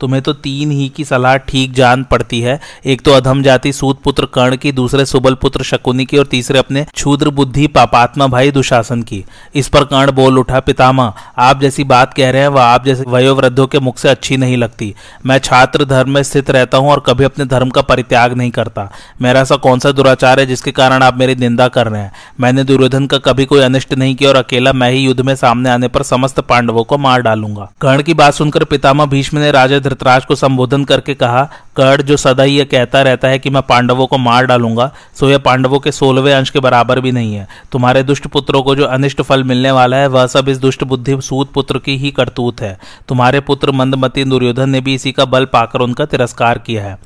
तुम्हें 0.00 0.20
तो 0.22 0.32
तीन 0.32 0.70
ही 0.70 0.88
की 0.88 1.04
सलाह 1.04 1.36
ठीक 1.38 1.72
जान 1.72 2.02
पड़ती 2.04 2.40
है। 2.40 2.58
एक 2.86 3.00
तो 3.00 3.12
अधम 3.12 3.42
जाति 3.42 3.72
सूत 3.72 4.00
पुत्र 4.02 4.26
कर्ण 4.26 4.56
की, 4.56 4.72
दूसरे 4.72 5.04
सुबल 5.06 5.34
पुत्र 5.34 5.62
शकुनी 5.62 6.04
की 6.04 6.18
और 6.18 6.26
तीसरे 6.26 6.58
अपने 6.58 6.84
क्षुद्र 6.84 7.30
बुद्धि 7.30 7.66
पापात्मा 7.66 8.26
भाई 8.26 8.50
दुशासन 8.50 9.02
की। 9.02 9.24
इस 9.54 9.68
पर 9.68 9.84
कर्ण 9.84 10.12
बोल 10.12 10.38
उठा, 10.38 10.60
पितामह, 10.60 11.12
आप 11.38 11.60
जैसी 11.60 11.84
बात 11.84 12.14
कह 12.14 12.30
रहे 12.30 12.42
हैं, 12.42 12.48
वह 12.48 12.62
आप 12.62 12.84
जैसे 12.84 13.04
वयोवृद्धों 13.08 13.66
के 13.66 13.80
मुख 13.80 13.98
से 13.98 14.08
अच्छी 14.08 14.36
नहीं 14.36 14.56
लगती। 14.56 14.94
मैं 15.26 15.38
छात्र 15.38 15.84
धर्म 15.84 16.10
में 16.10 16.22
स्थित 16.22 16.50
रहता 16.50 16.78
हूँ 16.78 16.90
और 16.90 17.02
कभी 17.06 17.24
अपने 17.24 17.44
धर्म 17.44 17.70
का 17.70 17.82
परित्याग 17.82 18.32
नहीं 18.32 18.50
करता। 18.50 18.90
मेरा 19.22 19.40
ऐसा 19.40 19.56
कौन 19.56 19.78
सा 19.78 19.92
दुराचार 19.92 20.40
है 20.40 20.46
जिसके 20.46 20.72
कारण 20.72 21.02
आप 21.02 21.18
मेरी 21.18 21.34
निंदा 21.34 21.68
कर 21.68 21.88
रहे 21.88 22.02
हैं? 22.02 22.12
मैंने 22.52 22.64
दुर्योधन 22.64 23.06
का 23.06 23.18
कभी 23.18 23.44
कोई 23.44 23.60
अनिष्ट 23.60 23.94
नहीं 23.94 24.14
किया 24.14 24.30
और 24.30 24.36
अकेला 24.36 24.72
मैं 24.72 24.90
ही 24.90 24.98
युद्ध 24.98 25.20
में 25.20 25.34
सामने 25.34 25.70
आने 25.70 25.88
पर 25.88 26.02
समस्त 26.02 26.40
पांडवों 26.40 26.82
को 26.84 26.98
मार 26.98 27.22
डालूँगा। 27.22 27.68
कर्ण 27.80 28.02
की 28.02 28.14
बात 28.14 28.34
सुनकर 28.34 28.64
पितामह 28.64 29.06
भीष्म 29.06 29.38
ने 29.38 29.50
राजा 29.50 29.78
धृतराज 29.78 30.24
को 30.24 30.34
संबोधन 30.34 30.84
करके 30.84 31.14
कहा, 31.14 31.42
कर्ण, 31.76 32.02
जो 32.02 32.16
सदा 32.16 32.42
ही 32.42 32.58
यह 32.58 32.64
कहता 32.64 33.02
रहता 33.02 33.28
है 33.28 33.38
कि 33.38 33.50
मैं 33.50 33.62
पांडवों 33.62 34.06
को 34.06 34.18
मार 34.18 34.46
डालूँगा, 34.46 34.90
सो 35.14 35.30
यह 35.30 35.38
पांडवों 35.38 35.78
के 35.78 35.92
सोलहवें 35.92 36.32
अंश 36.34 36.50
के 36.50 36.60
बराबर 36.60 37.00
भी 37.00 37.12
नहीं 37.12 37.34
है। 37.34 37.48
तुम्हारे 37.72 38.02
दुष्ट 38.02 38.26
पुत्रों 38.26 38.62
को 38.62 38.74
जो 38.76 38.84
अनिष्ट 38.84 39.22
फल 39.22 39.44
मिलने 39.44 39.70
वाला 39.70 39.96
है, 39.96 40.06
वह 40.06 40.26
सब 40.26 40.48
इस 40.48 40.58
दुष्ट 40.58 40.84
बुद्धि 40.84 41.20
सूत 41.20 41.52
पुत्र 41.52 41.78
की 41.78 41.96
ही 41.96 42.10
करतूत 42.10 42.60
है। 42.60 42.78
तुम्हारे 43.08 43.40
पुत्र 43.40 43.72
मंदमती 43.72 44.24
दुर्योधन 44.24 44.70
ने 44.70 44.80
भी 44.80 44.94
इसी 44.94 45.12
का 45.12 45.24
बल 45.24 45.44
पाकर 45.44 45.80
उनका 45.80 46.04
तिरस्कार 46.04 46.58
किया 46.58 46.84
है। 46.84 46.98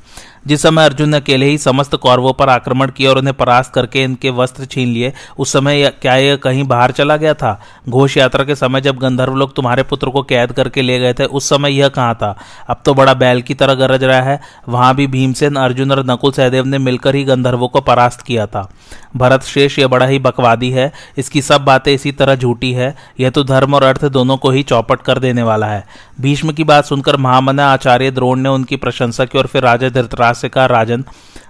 जिस 0.47 0.61
समय 0.61 0.85
अर्जुन 0.85 1.09
ने 1.09 1.17
अकेले 1.17 1.45
ही 1.45 1.57
समस्त 1.57 1.95
कौरवों 1.95 2.33
पर 2.33 2.49
आक्रमण 2.49 2.89
किया 2.89 3.09
और 3.09 3.17
उन्हें 3.17 3.33
परास्त 3.33 3.73
करके 3.73 4.03
इनके 4.03 4.29
वस्त्र 4.29 4.65
छीन 4.65 4.87
लिए, 4.87 5.13
उस 5.39 5.53
समय 5.53 5.93
क्या 6.01 6.15
यह 6.15 6.35
कहीं 6.35 6.63
बाहर 6.63 6.91
चला 6.91 7.17
गया 7.17 7.33
था? 7.33 7.61
घोष 7.89 8.17
यात्रा 8.17 8.43
के 8.43 8.55
समय 8.55 8.81
जब 8.81 8.97
गंधर्व 8.97 9.35
लोग 9.35 9.55
तुम्हारे 9.55 9.83
पुत्र 9.83 10.09
को 10.09 10.23
कैद 10.23 10.51
करके 10.51 10.81
ले 10.81 10.99
गए 10.99 11.13
थे, 11.13 11.25
उस 11.25 11.49
समय 11.49 11.71
यह 11.71 11.87
कहाँ 11.87 12.15
था? 12.15 12.37
अब 12.69 12.81
तो 12.85 12.93
बड़ा 12.93 13.13
बैल 13.13 13.41
की 13.41 13.53
तरह 13.53 13.73
गरज 13.73 14.03
रहा 14.03 14.21
है। 14.21 14.41
वहाँ 14.69 14.95
भी 14.95 15.07
भीमसेन, 15.07 15.55
अर्जुन 15.55 15.91
और 15.91 16.05
नकुल 16.05 16.31
सहदेव 16.31 16.65
ने 16.65 16.77
मिलकर 16.77 17.15
ही 17.15 17.23
गंधर्वों 17.23 17.67
को 17.67 17.81
परास्त 17.81 18.21
किया 18.21 18.45
था। 18.45 18.71
भरत 19.15 19.43
शेष, 19.43 19.79
यह 19.79 19.87
बड़ा 19.87 20.05
ही 20.05 20.19
बकवादी 20.19 20.69
है। 20.71 20.91
इसकी 21.17 21.41
सब 21.41 21.65
बातें 21.65 21.93
इसी 21.93 22.11
तरह 22.11 22.35
झूठी 22.35 22.71
है। 22.71 22.95
यह 23.19 23.29
तो 23.29 23.43
धर्म 23.43 23.75
और 23.75 23.83
अर्थ 23.83 24.05
दोनों 24.05 24.37
को 24.37 24.49
ही 24.49 24.63
चौपट 24.63 25.01
कर 25.01 25.19
देने 25.19 25.43
वाला 25.43 25.67
है। 25.67 25.85
भीष्म 26.21 26.51
की 26.51 26.63
बात 26.63 26.85
सुनकर 26.85 27.17
महामना 27.17 27.67
आचार्य 27.73 28.11
द्रोण 28.11 28.39
ने 28.39 28.49
उनकी 28.49 28.75
प्रशंसा 28.75 29.25
की 29.25 29.37
और 29.37 29.47
फिर 29.47 29.63
राजा 29.63 29.89
धृतराज 29.89 30.35
कहा 30.45 30.65
राजन, 30.65 31.03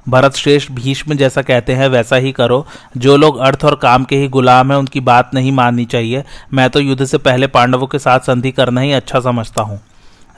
भरत 0.10 0.36
श्रेष्ठ 0.36 0.72
भीष्म 0.72 1.14
जैसा 1.14 1.42
कहते 1.42 1.74
हैं, 1.74 1.88
वैसा 1.88 2.16
ही 2.16 2.32
करो। 2.32 2.68
जो 2.98 3.18
लोग 3.18 3.38
अर्थ 3.38 3.66
और 3.66 3.76
काम 3.76 4.04
के 4.04 4.16
ही 4.16 4.28
गुलाम 4.28 4.72
हैं, 4.72 4.80
उनकी 4.80 5.00
बात 5.00 5.32
नहीं 5.34 5.52
माननी 5.52 5.86
चाहिए। 5.86 6.24
मैं 6.54 6.70
तो 6.70 6.80
युद्ध 6.80 7.06
से 7.06 7.18
पहले 7.18 7.48
पांडवों 7.48 7.88
के 7.88 8.00
साथ 8.00 8.20
संधि 8.20 8.52
करना 8.52 8.82
ही 8.82 8.92
अच्छा 8.92 9.20
समझता 9.20 9.62
हूँ। 9.62 9.82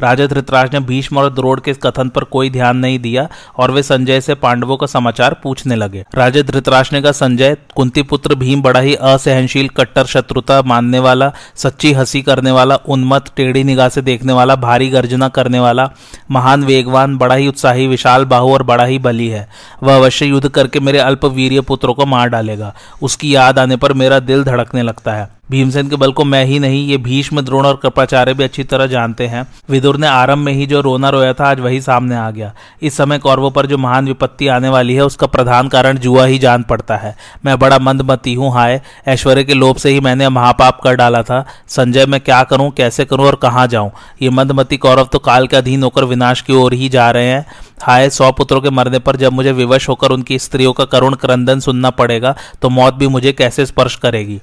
राजा 0.01 0.27
धृतराज 0.27 0.73
ने 0.73 0.79
भीष्म 0.79 1.17
और 1.17 1.33
द्रोड़ 1.33 1.59
के 1.59 1.73
कथन 1.73 2.09
पर 2.09 2.23
कोई 2.23 2.49
ध्यान 2.49 2.77
नहीं 2.77 2.99
दिया 2.99 3.29
और 3.57 3.71
वे 3.71 3.83
संजय 3.83 4.21
से 4.21 4.35
पांडवों 4.35 4.77
का 4.77 4.87
समाचार 4.87 5.33
पूछने 5.43 5.75
लगे। 5.75 6.05
राजा 6.15 6.41
धृतराज 6.41 6.89
ने 6.93 7.01
कहा, 7.01 7.11
संजय 7.11 7.57
कुंती 7.75 8.01
पुत्र 8.01 8.35
भीम 8.35 8.61
बड़ा 8.61 8.79
ही 8.79 8.95
असहनशील, 8.95 9.67
कट्टर 9.67 10.05
शत्रुता 10.05 10.61
मानने 10.61 10.99
वाला, 10.99 11.31
सच्ची 11.55 11.93
हँसी 11.93 12.21
करने 12.21 12.51
वाला 12.51 12.75
उन्मत 12.75 13.25
टेढ़ी 13.35 13.63
निगाह 13.63 13.89
से 13.89 14.01
देखने 14.01 14.33
वाला, 14.33 14.55
भारी 14.55 14.89
गर्जना 14.89 15.27
करने 15.27 15.59
वाला, 15.59 15.89
महान 16.31 16.63
वेगवान, 16.63 17.17
बड़ा 17.17 17.35
ही 17.35 17.47
उत्साही, 17.47 17.87
विशाल 17.87 18.25
बाहु 18.25 18.53
और 18.53 18.63
बड़ा 18.63 18.85
ही 18.85 18.99
बली 18.99 19.27
है। 19.27 19.49
वह 19.83 19.95
अवश्य 19.95 20.25
युद्ध 20.25 20.49
करके 20.49 20.79
मेरे 20.79 20.99
अल्प 20.99 21.25
वीर 21.25 21.61
पुत्रों 21.61 21.93
को 21.93 22.05
मार 22.05 22.29
डालेगा। 22.29 22.75
उसकी 23.01 23.35
याद 23.35 23.59
आने 23.59 23.75
पर 23.75 23.93
मेरा 23.93 24.19
दिल 24.19 24.43
धड़कने 24.43 24.81
लगता 24.81 25.13
है। 25.13 25.38
भीमसेन 25.51 25.89
के 25.89 25.95
बल 25.95 26.11
को 26.11 26.23
मैं 26.23 26.45
ही 26.45 26.59
नहीं, 26.59 26.87
ये 26.87 26.97
भीष्म, 26.97 27.41
द्रोण 27.41 27.65
और 27.65 27.75
कृपाचार्य 27.75 28.33
भी 28.33 28.43
अच्छी 28.43 28.63
तरह 28.63 28.85
जानते 28.85 29.27
हैं। 29.27 29.47
विदुर 29.69 29.97
ने 29.97 30.07
आरंभ 30.07 30.37
में 30.37 30.53
ही 30.53 30.65
जो 30.65 30.81
रोना 30.81 31.09
रोया 31.09 31.33
था, 31.33 31.49
आज 31.49 31.59
वही 31.59 31.81
सामने 31.81 32.15
आ 32.15 32.31
गया। 32.31 32.53
इस 32.81 32.97
समय 32.97 33.17
कौरवों 33.17 33.51
पर 33.51 33.65
जो 33.65 33.77
महान 33.77 34.05
विपत्ति 34.05 34.47
आने 34.47 34.69
वाली 34.69 34.93
है, 34.93 35.05
उसका 35.05 35.27
प्रधान 35.27 35.67
कारण 35.67 35.97
जुआ 35.97 36.25
ही 36.25 36.39
जान 36.39 36.63
पड़ता 36.63 36.97
है। 36.97 37.15
मैं 37.45 37.59
बड़ा 37.59 37.79
मंदमती 37.79 38.33
हूँ, 38.33 38.53
हाय। 38.53 38.81
ऐश्वर्य 39.07 39.43
के 39.43 39.53
लोभ 39.53 39.77
से 39.77 39.89
ही 39.89 39.99
मैंने 39.99 40.29
महापाप 40.29 40.81
कर 40.83 40.95
डाला 40.95 41.23
था। 41.23 41.45
संजय, 41.67 42.05
मैं 42.05 42.21
क्या 42.21 42.43
करूँ, 42.43 42.71
कैसे 42.71 43.05
करूँ 43.05 43.25
और 43.25 43.35
कहाँ 43.35 43.67
जाऊँ? 43.67 43.91
ये 44.21 44.29
मंदमती 44.29 44.77
कौरव 44.77 45.09
तो 45.11 45.19
काल 45.19 45.47
के 45.47 45.57
अधीन 45.57 45.83
होकर 45.83 46.03
विनाश 46.03 46.41
की 46.41 46.53
ओर 46.53 46.73
ही 46.73 46.89
जा 46.89 47.11
रहे 47.11 47.25
हैं। 47.25 47.45
हाय, 47.81 48.09
सौ 48.09 48.31
पुत्रों 48.31 48.59
के 48.61 48.69
मरने 48.69 48.99
पर 48.99 49.15
जब 49.15 49.33
मुझे 49.33 49.51
विवश 49.51 49.87
होकर 49.89 50.11
उनकी 50.11 50.37
स्त्रियों 50.39 50.71
का 50.73 50.85
करुण 50.85 51.13
क्रंदन 51.15 51.59
सुनना 51.59 51.89
पड़ेगा 51.89 52.35
तो 52.61 52.69
मौत 52.69 52.93
भी 52.93 53.07
मुझे 53.07 53.31
कैसे 53.31 53.65
स्पर्श 53.65 53.95
करेगी? 53.95 54.39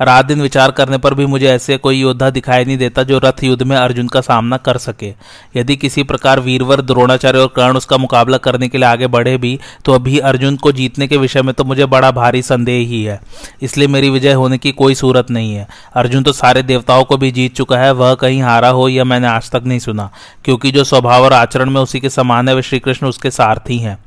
रात 0.00 0.24
दिन 0.24 0.40
विचार 0.42 0.70
करने 0.70 0.98
पर 0.98 1.14
भी 1.14 1.26
मुझे 1.26 1.46
ऐसे 1.46 1.76
कोई 1.76 2.00
योद्धा 2.00 2.30
दिखाई 2.30 2.64
नहीं 2.64 2.76
देता 2.78 3.02
जो 3.02 3.18
रथ 3.18 3.42
युद्ध 3.44 3.62
में 3.62 3.76
अर्जुन 3.76 4.08
का 4.08 4.20
सामना 4.20 4.56
कर 4.58 4.78
सके। 4.78 5.12
यदि 5.56 5.76
किसी 5.76 6.02
प्रकार 6.02 6.40
वीरवर, 6.40 6.80
द्रोणाचार्य 6.80 7.38
और 7.38 7.52
कर्ण 7.56 7.76
उसका 7.76 7.96
मुकाबला 7.96 8.36
करने 8.38 8.68
के 8.68 8.78
लिए 8.78 8.86
आगे 8.86 9.06
बढ़े 9.08 9.36
भी 9.36 9.58
तो 9.84 9.92
अभी 9.92 10.18
अर्जुन 10.20 10.56
को 10.56 10.72
जीतने 10.72 11.06
के 11.08 11.16
विषय 11.16 11.42
में 11.42 11.54
तो 11.54 11.64
मुझे 11.64 11.86
बड़ा 11.86 12.10
भारी 12.10 12.42
संदेह 12.42 12.86
ही 12.88 13.02
है। 13.02 13.20
इसलिए 13.62 13.88
मेरी 13.88 14.10
विजय 14.10 14.32
होने 14.32 14.58
की 14.58 14.72
कोई 14.72 14.94
सूरत 14.94 15.30
नहीं 15.30 15.54
है। 15.54 15.66
अर्जुन 15.94 16.22
तो 16.22 16.32
सारे 16.32 16.62
देवताओं 16.62 17.04
को 17.04 17.16
भी 17.16 17.30
जीत 17.32 17.54
चुका 17.56 17.78
है, 17.78 17.92
वह 17.92 18.14
कहीं 18.14 18.42
हारा 18.42 18.68
हो 18.70 18.88
यह 18.88 19.04
मैंने 19.04 19.26
आज 19.26 19.50
तक 19.50 19.62
नहीं 19.66 19.78
सुना, 19.78 20.10
क्योंकि 20.44 20.70
जो 20.70 20.84
स्वभाव 20.84 21.24
और 21.24 21.32
आचरण 21.32 21.70
में 21.70 21.80
उसी 21.80 22.00
के 22.00 22.10
समान 22.10 22.48
है 22.48 22.54
वे 22.54 22.62
श्री 22.62 22.77
कृष्ण 22.78 23.06
उसके 23.06 23.30
सारथी 23.30 23.78
हैं। 23.78 23.98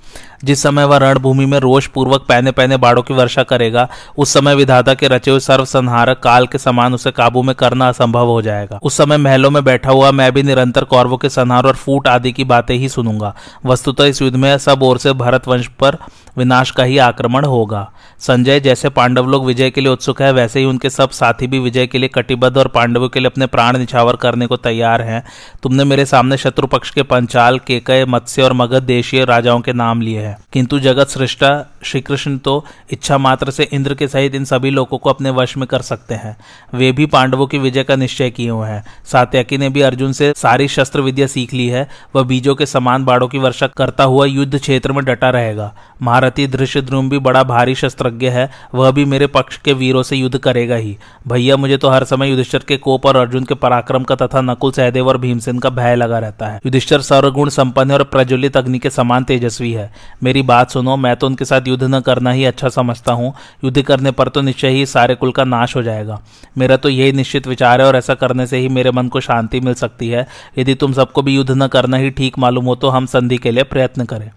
जिस 0.43 0.63
समय 0.63 0.85
वह 0.85 0.97
रणभूमि 0.97 1.45
में 1.45 1.59
रोष 1.59 1.87
पूर्वक 1.87 2.25
पहने 2.29 2.51
पहने 2.51 2.77
बाड़ों 2.77 3.03
की 3.03 3.13
वर्षा 3.13 3.43
करेगा, 3.43 3.89
उस 4.17 4.33
समय 4.33 4.55
विधाता 4.55 4.93
के 4.93 5.07
रचे 5.07 5.31
हुए 5.31 5.39
सर्वसंहारक 5.39 6.19
काल 6.19 6.47
के 6.47 6.57
समान 6.57 6.93
उसे 6.93 7.11
काबू 7.11 7.43
में 7.43 7.55
करना 7.55 7.89
असंभव 7.89 8.27
हो 8.27 8.41
जाएगा। 8.41 8.79
उस 8.83 8.97
समय 8.97 9.17
महलों 9.17 9.51
में 9.51 9.63
बैठा 9.63 9.91
हुआ 9.91 10.11
मैं 10.11 10.31
भी 10.31 10.43
निरंतर 10.43 10.83
कौरवों 10.83 11.17
के 11.17 11.29
संहार 11.29 11.65
और 11.65 11.75
फूट 11.75 12.07
आदि 12.07 12.31
की 12.31 12.43
बातें 12.43 12.75
ही 12.75 12.89
सुनूँगा। 12.89 13.35
वस्तुतः 13.65 14.05
इस 14.05 14.21
युद्ध 14.21 14.37
में 14.37 14.57
सब 14.57 14.83
ओर 14.83 14.97
से 14.97 15.13
भरत 15.13 15.47
वंश 15.47 15.67
पर 15.67 15.97
विनाश 16.37 16.71
का 16.71 16.83
ही 16.83 16.97
आक्रमण 16.97 17.45
होगा। 17.45 17.91
संजय 18.21 18.59
जैसे 18.59 18.89
पांडव 18.89 19.27
लोग 19.27 19.45
विजय 19.45 19.69
के 19.69 19.81
लिए 19.81 19.89
उत्सुक 19.89 20.21
है, 20.21 20.31
वैसे 20.33 20.59
ही 20.59 20.65
उनके 20.65 20.89
सब 20.89 21.09
साथी 21.09 21.47
भी 21.47 21.59
विजय 21.59 21.87
के 21.87 21.97
लिए 21.97 22.09
कटिबद्ध 22.09 22.57
और 22.57 22.67
पांडवों 22.67 23.09
के 23.09 23.19
लिए 23.19 23.27
अपने 23.27 23.45
प्राण 23.45 23.77
निछावर 23.77 24.15
करने 24.15 24.47
को 24.47 24.57
तैयार 24.57 25.01
हैं। 25.01 25.23
तुमने 25.63 25.83
मेरे 25.83 26.05
सामने 26.05 26.37
शत्रु 26.37 26.67
पक्ष 26.67 26.89
के 26.89 27.03
पंचाल, 27.03 27.59
केकय, 27.59 28.05
मत्स्य 28.05 28.41
और 28.41 28.53
मगध 28.53 28.83
देशीय 28.83 29.25
राजाओं 29.25 29.61
के 29.61 29.73
नाम 29.73 30.01
लिए 30.01 30.19
हैं। 30.19 30.37
किंतु 30.53 30.79
जगत 30.79 31.07
सृष्टा 31.07 31.70
श्री 31.83 32.01
कृष्ण 32.01 32.37
तो 32.37 32.65
इच्छा 32.91 33.17
मात्र 33.17 33.51
से 33.51 33.63
इंद्र 33.63 33.93
के 33.93 34.07
सहित 34.07 34.35
इन 34.35 34.45
सभी 34.45 34.69
लोगों 34.69 34.97
को 34.97 35.09
अपने 35.09 35.29
वश 35.29 35.57
में 35.57 35.67
कर 35.67 35.81
सकते 35.81 36.15
हैं। 36.15 36.37
वे 36.73 36.91
भी 36.91 37.05
पांडवों 37.05 37.47
की 37.47 37.57
विजय 37.57 37.83
का 37.83 37.95
निश्चय 37.95 38.29
किए 38.29 38.49
हुए 38.49 38.67
हैं। 38.67 38.83
सात्यकी 39.05 39.57
ने 39.57 39.69
भी 39.69 39.81
अर्जुन 39.81 40.11
से 40.11 40.33
सारी 40.37 40.67
शस्त्र 40.67 41.01
विद्या 41.01 41.27
सीख 41.27 41.53
ली 41.53 41.67
है। 41.67 41.87
वह 42.15 42.23
बीजों 42.23 42.55
के 42.55 42.65
समान 42.65 43.05
बाड़ों 43.05 43.27
की 43.27 43.37
वर्षा 43.37 43.67
करता 43.67 44.03
हुआ 44.03 44.25
युद्ध 44.25 44.59
क्षेत्र 44.59 44.91
में 44.91 45.05
डटा 45.05 45.29
रहेगा। 45.29 45.73
महारथी 46.01 46.47
दृश्य 46.47 46.81
भी 46.91 47.19
बड़ा 47.19 47.43
भारी 47.43 47.75
शस्त्रज्ञ 47.75 48.27
है। 48.27 48.49
वह 48.75 48.91
भी 48.91 49.05
मेरे 49.05 49.27
पक्ष 49.27 49.57
के 49.57 49.73
वीरों 49.73 50.03
से 50.03 50.15
युद्ध 50.15 50.37
करेगा 50.37 50.75
ही। 50.75 50.97
भैया, 51.27 51.57
मुझे 51.57 51.77
तो 51.77 51.89
हर 51.89 52.03
समय 52.03 52.29
युधिष्ठर 52.29 52.59
के 52.59 52.77
कोप 52.77 53.05
और 53.05 53.15
अर्जुन 53.15 53.43
के 53.43 53.55
पराक्रम 53.55 54.03
का 54.03 54.15
तथा 54.15 54.41
नकुल 54.41 54.71
सहदेव 54.71 55.07
और 55.07 55.17
भीमसेन 55.17 55.59
का 55.59 55.69
भय 55.69 55.95
लगा 55.95 56.19
रहता 56.19 56.47
है। 56.47 56.59
युधिष्ठर 56.65 57.01
सर्वगुण 57.01 57.49
संपन्न 57.49 57.91
और 57.91 58.03
प्रज्वलित 58.03 58.57
अग्नि 58.57 58.79
के 58.79 58.89
समान 58.89 59.23
तेजस्वी 59.23 59.71
है। 59.71 59.91
मेरी 60.23 60.41
बात 60.41 60.71
सुनो, 60.71 60.97
मैं 60.97 61.15
तो 61.15 61.27
उनके 61.27 61.45
साथ 61.45 61.61
युद्ध 61.71 61.83
न 61.85 61.99
करना 61.99 62.31
ही 62.31 62.45
अच्छा 62.45 62.69
समझता 62.69 63.13
हूँ। 63.13 63.33
युद्ध 63.63 63.81
करने 63.81 64.11
पर 64.11 64.27
तो 64.27 64.41
निश्चय 64.41 64.69
ही 64.69 64.85
सारे 64.87 65.15
कुल 65.15 65.31
का 65.31 65.43
नाश 65.45 65.75
हो 65.75 65.83
जाएगा। 65.83 66.19
मेरा 66.57 66.77
तो 66.77 66.89
यही 66.89 67.11
निश्चित 67.11 67.47
विचार 67.47 67.81
है 67.81 67.87
और 67.87 67.95
ऐसा 67.95 68.13
करने 68.15 68.47
से 68.47 68.57
ही 68.57 68.69
मेरे 68.69 68.91
मन 68.91 69.07
को 69.07 69.19
शांति 69.21 69.59
मिल 69.59 69.73
सकती 69.75 70.09
है। 70.09 70.27
यदि 70.57 70.75
तुम 70.75 70.93
सबको 70.93 71.21
भी 71.21 71.35
युद्ध 71.35 71.51
न 71.53 71.67
करना 71.67 71.97
ही 71.97 72.09
ठीक 72.11 72.39
मालूम 72.39 72.65
हो 72.65 72.75
तो 72.75 72.89
हम 72.89 73.05
संधि 73.07 73.37
के 73.37 73.51
लिए 73.51 73.63
प्रयत्न 73.63 74.05
करें। 74.05 74.29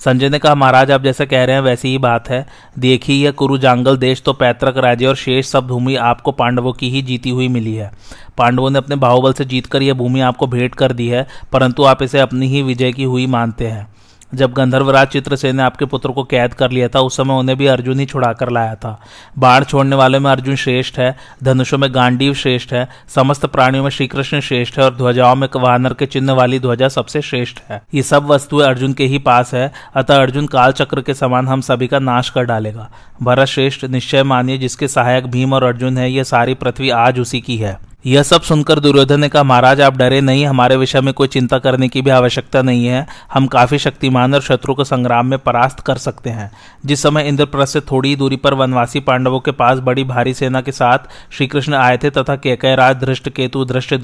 संजय 0.00 0.28
ने 0.28 0.38
कहा, 0.38 0.54
महाराज, 0.54 0.90
आप 0.90 1.02
जैसे 1.02 1.24
कह 1.26 1.44
रहे 1.44 1.56
हैं 1.56 1.62
वैसी 1.62 1.88
ही 1.88 1.98
बात 1.98 2.28
है। 2.28 2.44
देखिए 2.78 3.24
यह 3.24 3.30
कुरु 3.30 3.58
जांगल 3.58 3.96
देश 3.96 4.22
तो 4.22 4.32
पैतृक 4.32 4.78
राज्य 4.78 5.06
और 5.06 5.16
शेष 5.16 5.46
सब 5.46 5.66
भूमि 5.66 5.94
आपको 5.96 6.32
पांडवों 6.32 6.72
की 6.72 6.90
ही 6.90 7.02
जीती 7.02 7.30
हुई 7.30 7.48
मिली 7.48 7.74
है। 7.74 7.90
पांडवों 8.38 8.70
ने 8.70 8.78
अपने 8.78 8.96
बाहुबल 8.96 9.32
से 9.32 9.44
जीतकर 9.44 9.82
यह 9.82 9.94
भूमि 9.94 10.20
आपको 10.20 10.46
भेंट 10.46 10.74
कर 10.74 10.92
दी 10.92 11.08
है, 11.08 11.26
परंतु 11.52 11.84
आप 11.84 12.02
इसे 12.02 12.20
अपनी 12.20 12.46
ही 12.46 12.62
विजय 12.62 12.92
की 12.92 13.04
हुई 13.04 13.26
मानते 13.26 13.66
हैं। 13.66 13.86
जब 14.34 14.52
गंधर्वराज 14.52 15.08
चित्रसेन 15.08 15.56
ने 15.56 15.62
आपके 15.62 15.84
पुत्र 15.84 16.10
को 16.10 16.24
कैद 16.24 16.54
कर 16.54 16.70
लिया 16.70 16.88
था, 16.88 17.00
उस 17.00 17.16
समय 17.16 17.34
उन्हें 17.34 17.58
भी 17.58 17.66
अर्जुन 17.66 18.00
ही 18.00 18.06
छुड़ा 18.06 18.32
कर 18.32 18.50
लाया 18.50 18.74
था। 18.74 19.00
बाढ़ 19.38 19.64
छोड़ने 19.64 19.96
वाले 19.96 20.18
में 20.18 20.30
अर्जुन 20.30 20.56
श्रेष्ठ 20.56 20.98
है, 20.98 21.16
धनुषों 21.42 21.78
में 21.78 21.94
गांडीव 21.94 22.34
श्रेष्ठ 22.34 22.72
है, 22.72 22.88
समस्त 23.08 23.46
प्राणियों 23.46 23.84
में 23.84 23.90
श्रीकृष्ण 23.90 24.40
श्रेष्ठ 24.40 24.78
है 24.78 24.84
और 24.84 24.94
ध्वजाओं 24.94 25.34
में 25.34 25.48
वानर 25.56 25.94
के 25.94 26.06
चिन्ह 26.06 26.32
वाली 26.32 26.58
ध्वजा 26.58 26.88
सबसे 26.88 27.22
श्रेष्ठ 27.22 27.58
है। 27.70 27.82
ये 27.94 28.02
सब 28.02 28.26
वस्तुएँ 28.26 28.66
अर्जुन 28.66 28.92
के 28.92 29.04
ही 29.04 29.18
पास 29.18 29.54
है, 29.54 29.72
अतः 29.94 30.16
अर्जुन 30.16 30.46
काल 30.46 30.72
चक्र 30.72 31.00
के 31.00 31.14
समान 31.14 31.48
हम 31.48 31.60
सभी 31.60 31.86
का 31.86 31.98
नाश 31.98 32.30
कर 32.30 32.44
डालेगा। 32.44 32.90
भरत 33.22 33.46
श्रेष्ठ 33.46 33.84
निश्चय 33.84 34.22
मानिए, 34.22 34.58
जिसके 34.58 34.88
सहायक 34.88 35.26
भीम 35.26 35.52
और 35.52 35.64
अर्जुन 35.64 35.98
है 35.98 36.12
यह 36.12 36.22
सारी 36.22 36.54
पृथ्वी 36.54 36.90
आज 36.90 37.20
उसी 37.20 37.40
की 37.40 37.56
है। 37.56 37.93
यह 38.06 38.22
सब 38.22 38.42
सुनकर 38.42 38.80
दुर्योधन 38.80 39.20
ने 39.20 39.28
कहा, 39.28 39.42
महाराज, 39.42 39.80
आप 39.80 39.96
डरे 39.96 40.20
नहीं, 40.20 40.46
हमारे 40.46 40.76
विषय 40.76 41.00
में 41.00 41.14
कोई 41.14 41.28
चिंता 41.28 41.58
करने 41.58 41.88
की 41.88 42.02
भी 42.02 42.10
आवश्यकता 42.10 42.62
नहीं 42.62 42.86
है। 42.86 43.06
हम 43.32 43.46
काफ़ी 43.46 43.78
शक्तिमान 43.78 44.34
और 44.34 44.40
शत्रु 44.40 44.74
को 44.74 44.84
संग्राम 44.84 45.26
में 45.26 45.38
परास्त 45.38 45.80
कर 45.80 45.96
सकते 45.96 46.30
हैं। 46.30 46.50
जिस 46.86 47.02
समय 47.02 47.22
इंद्रप्रस्थ 47.22 47.72
से 47.72 47.80
थोड़ी 47.80 48.16
दूरी 48.16 48.36
पर 48.36 48.54
वनवासी 48.54 49.00
पांडवों 49.00 49.40
के 49.40 49.50
पास 49.50 49.78
बड़ी 49.78 50.04
भारी 50.04 50.34
सेना 50.34 50.60
के 50.60 50.72
साथ 50.72 50.98
श्रीकृष्ण 51.30 51.74
आए 51.74 51.96
थे 51.96 52.10
तथा 52.10 52.36
केकय 52.36 52.74
राज 52.74 52.96
धृष्ट 52.96 53.28
केतु 53.28 53.64
धृष्ट 53.64 53.94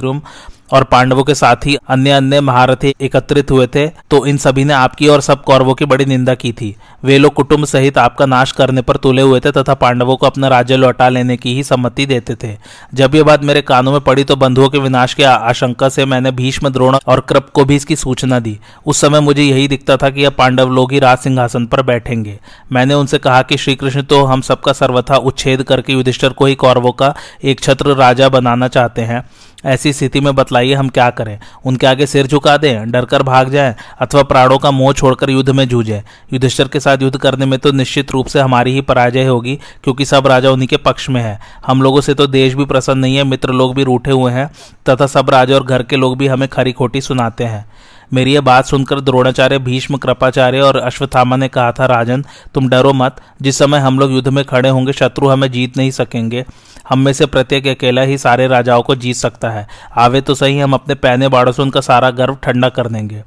और 0.72 0.84
पांडवों 0.84 1.24
के 1.24 1.34
साथ 1.34 1.66
ही 1.66 1.76
अन्य 1.88 2.10
अन्य 2.10 2.40
महारथी 2.40 2.94
एकत्रित 3.00 3.50
हुए 3.50 3.66
थे 3.66 3.86
तो 4.10 4.24
इन 4.26 4.36
सभी 4.36 4.64
ने 4.64 4.74
आपकी 4.74 5.08
और 5.08 5.20
सब 5.20 5.42
कौरवों 5.44 5.74
की 5.74 5.84
बड़ी 5.84 6.04
निंदा 6.04 6.34
की 6.34 6.52
थी। 6.52 6.74
वे 7.04 7.18
लोग 7.18 7.32
कुटुंब 7.34 7.64
सहित 7.64 7.98
आपका 7.98 8.26
नाश 8.26 8.52
करने 8.52 8.82
पर 8.82 8.96
तुले 8.96 9.22
हुए 9.22 9.40
थे 9.40 9.50
तथा 9.52 9.74
पांडवों 9.76 10.16
को 10.16 10.26
अपना 10.26 10.48
राज्य 10.48 10.76
लौटा 10.76 11.08
लेने 11.08 11.36
की 11.36 11.54
ही 11.54 11.62
सम्मति 11.64 12.06
देते 12.06 12.34
थे। 12.34 12.56
जब 12.94 13.14
ये 13.14 13.22
बात 13.22 13.44
मेरे 13.44 13.62
कानों 13.62 13.92
में 13.92 14.00
पड़ी 14.00 14.24
तो 14.24 14.36
बंधुओं 14.36 14.68
के 14.68 14.78
विनाश 14.78 15.14
की 15.14 15.22
आशंका 15.22 15.88
से 15.88 16.04
मैंने 16.04 16.30
भीष्म, 16.32 16.68
द्रोण 16.68 16.96
और 17.06 17.20
कृप 17.20 17.48
को 17.54 17.64
भी 17.64 17.76
इसकी 17.76 17.96
सूचना 17.96 18.38
दी। 18.40 18.58
उस 18.86 19.00
समय 19.00 19.20
मुझे 19.20 19.42
यही 19.42 19.68
दिखता 19.68 19.96
था 19.96 20.10
कि 20.10 20.22
यह 20.22 20.30
पांडव 20.30 20.70
लोग 20.70 20.92
ही 20.92 20.98
राज 20.98 21.18
सिंहासन 21.18 21.66
पर 21.66 21.82
बैठेंगे। 21.82 22.38
मैंने 22.72 22.94
उनसे 22.94 23.18
कहा 23.18 23.42
कि 23.42 23.56
श्री 23.56 23.74
कृष्ण 23.74 24.02
तो 24.02 24.24
हम 24.24 24.40
सबका 24.40 24.72
सर्वथा 24.72 25.16
उच्छेद 25.16 25.62
करके 25.62 25.92
युधिष्ठर 25.92 26.28
को 26.30 26.46
ही 26.46 26.54
कौरवों 26.54 26.92
का 26.92 27.14
एक 27.44 27.60
छत्र 27.60 27.94
राजा 27.94 28.28
बनाना 28.28 28.68
चाहते 28.68 29.02
हैं। 29.02 29.24
ऐसी 29.64 29.92
स्थिति 29.92 30.20
में 30.20 30.34
बतलाइए 30.34 30.74
हम 30.74 30.88
क्या 30.88 31.10
करें। 31.10 31.38
उनके 31.64 31.86
आगे 31.86 32.06
सिर 32.06 32.26
झुका 32.26 32.56
दें, 32.56 32.90
डरकर 32.90 33.22
भाग 33.22 33.50
जाएँ, 33.50 33.74
अथवा 34.00 34.22
प्राणों 34.22 34.58
का 34.58 34.70
मोह 34.70 34.92
छोड़कर 34.92 35.30
युद्ध 35.30 35.50
में 35.50 35.68
जूझे। 35.68 36.02
युद्धेश्वर 36.32 36.68
के 36.68 36.80
साथ 36.80 36.98
युद्ध 37.02 37.16
करने 37.16 37.46
में 37.46 37.58
तो 37.58 37.72
निश्चित 37.72 38.10
रूप 38.10 38.26
से 38.26 38.40
हमारी 38.40 38.72
ही 38.72 38.80
पराजय 38.80 39.24
होगी, 39.24 39.58
क्योंकि 39.84 40.04
सब 40.04 40.26
राजा 40.26 40.50
उन्हीं 40.50 40.68
के 40.68 40.76
पक्ष 40.76 41.10
में 41.10 41.20
है। 41.22 41.38
हम 41.66 41.82
लोगों 41.82 42.00
से 42.00 42.14
तो 42.14 42.26
देश 42.26 42.54
भी 42.54 42.64
प्रसन्न 42.64 42.98
नहीं 42.98 43.16
है, 43.16 43.24
मित्र 43.24 43.52
लोग 43.52 43.74
भी 43.74 43.84
रूठे 43.84 44.10
हुए 44.10 44.32
हैं, 44.32 44.50
तथा 44.88 45.06
सब 45.06 45.30
राजा 45.30 45.54
और 45.54 45.64
घर 45.64 45.82
के 45.82 45.96
लोग 45.96 46.18
भी 46.18 46.26
हमें 46.26 46.48
खरी 46.48 46.72
खोटी 46.72 47.00
सुनाते 47.00 47.44
हैं। 47.44 47.66
मेरी 48.12 48.34
यह 48.34 48.40
बात 48.40 48.64
सुनकर 48.64 49.00
द्रोणाचार्य, 49.00 49.58
भीष्म, 49.58 49.96
कृपाचार्य 49.96 50.60
और 50.60 50.76
अश्वत्थामा 50.76 51.36
ने 51.36 51.48
कहा 51.48 51.72
था, 51.72 51.86
राजन, 51.86 52.24
तुम 52.54 52.68
डरो 52.68 52.92
मत। 52.92 53.16
जिस 53.42 53.58
समय 53.58 53.78
हम 53.78 53.98
लोग 53.98 54.12
युद्ध 54.12 54.28
में 54.28 54.44
खड़े 54.44 54.68
होंगे, 54.68 54.92
शत्रु 54.92 55.28
हमें 55.28 55.50
जीत 55.52 55.76
नहीं 55.76 55.90
सकेंगे। 55.90 56.44
हम 56.88 56.98
में 56.98 57.12
से 57.12 57.26
प्रत्येक 57.26 57.66
अकेला 57.66 58.02
ही 58.02 58.18
सारे 58.18 58.46
राजाओं 58.46 58.82
को 58.82 58.94
जीत 58.94 59.16
सकता 59.16 59.50
है। 59.50 59.66
आवे 59.96 60.20
तो 60.20 60.34
सही, 60.34 60.58
हम 60.58 60.74
अपने 60.74 60.94
पहने 60.94 61.28
बाड़ों 61.28 61.52
से 61.52 61.62
उनका 61.62 61.80
सारा 61.80 62.10
गर्व 62.10 62.36
ठंडा 62.42 62.68
कर 62.68 62.86
देंगे। 62.86 63.22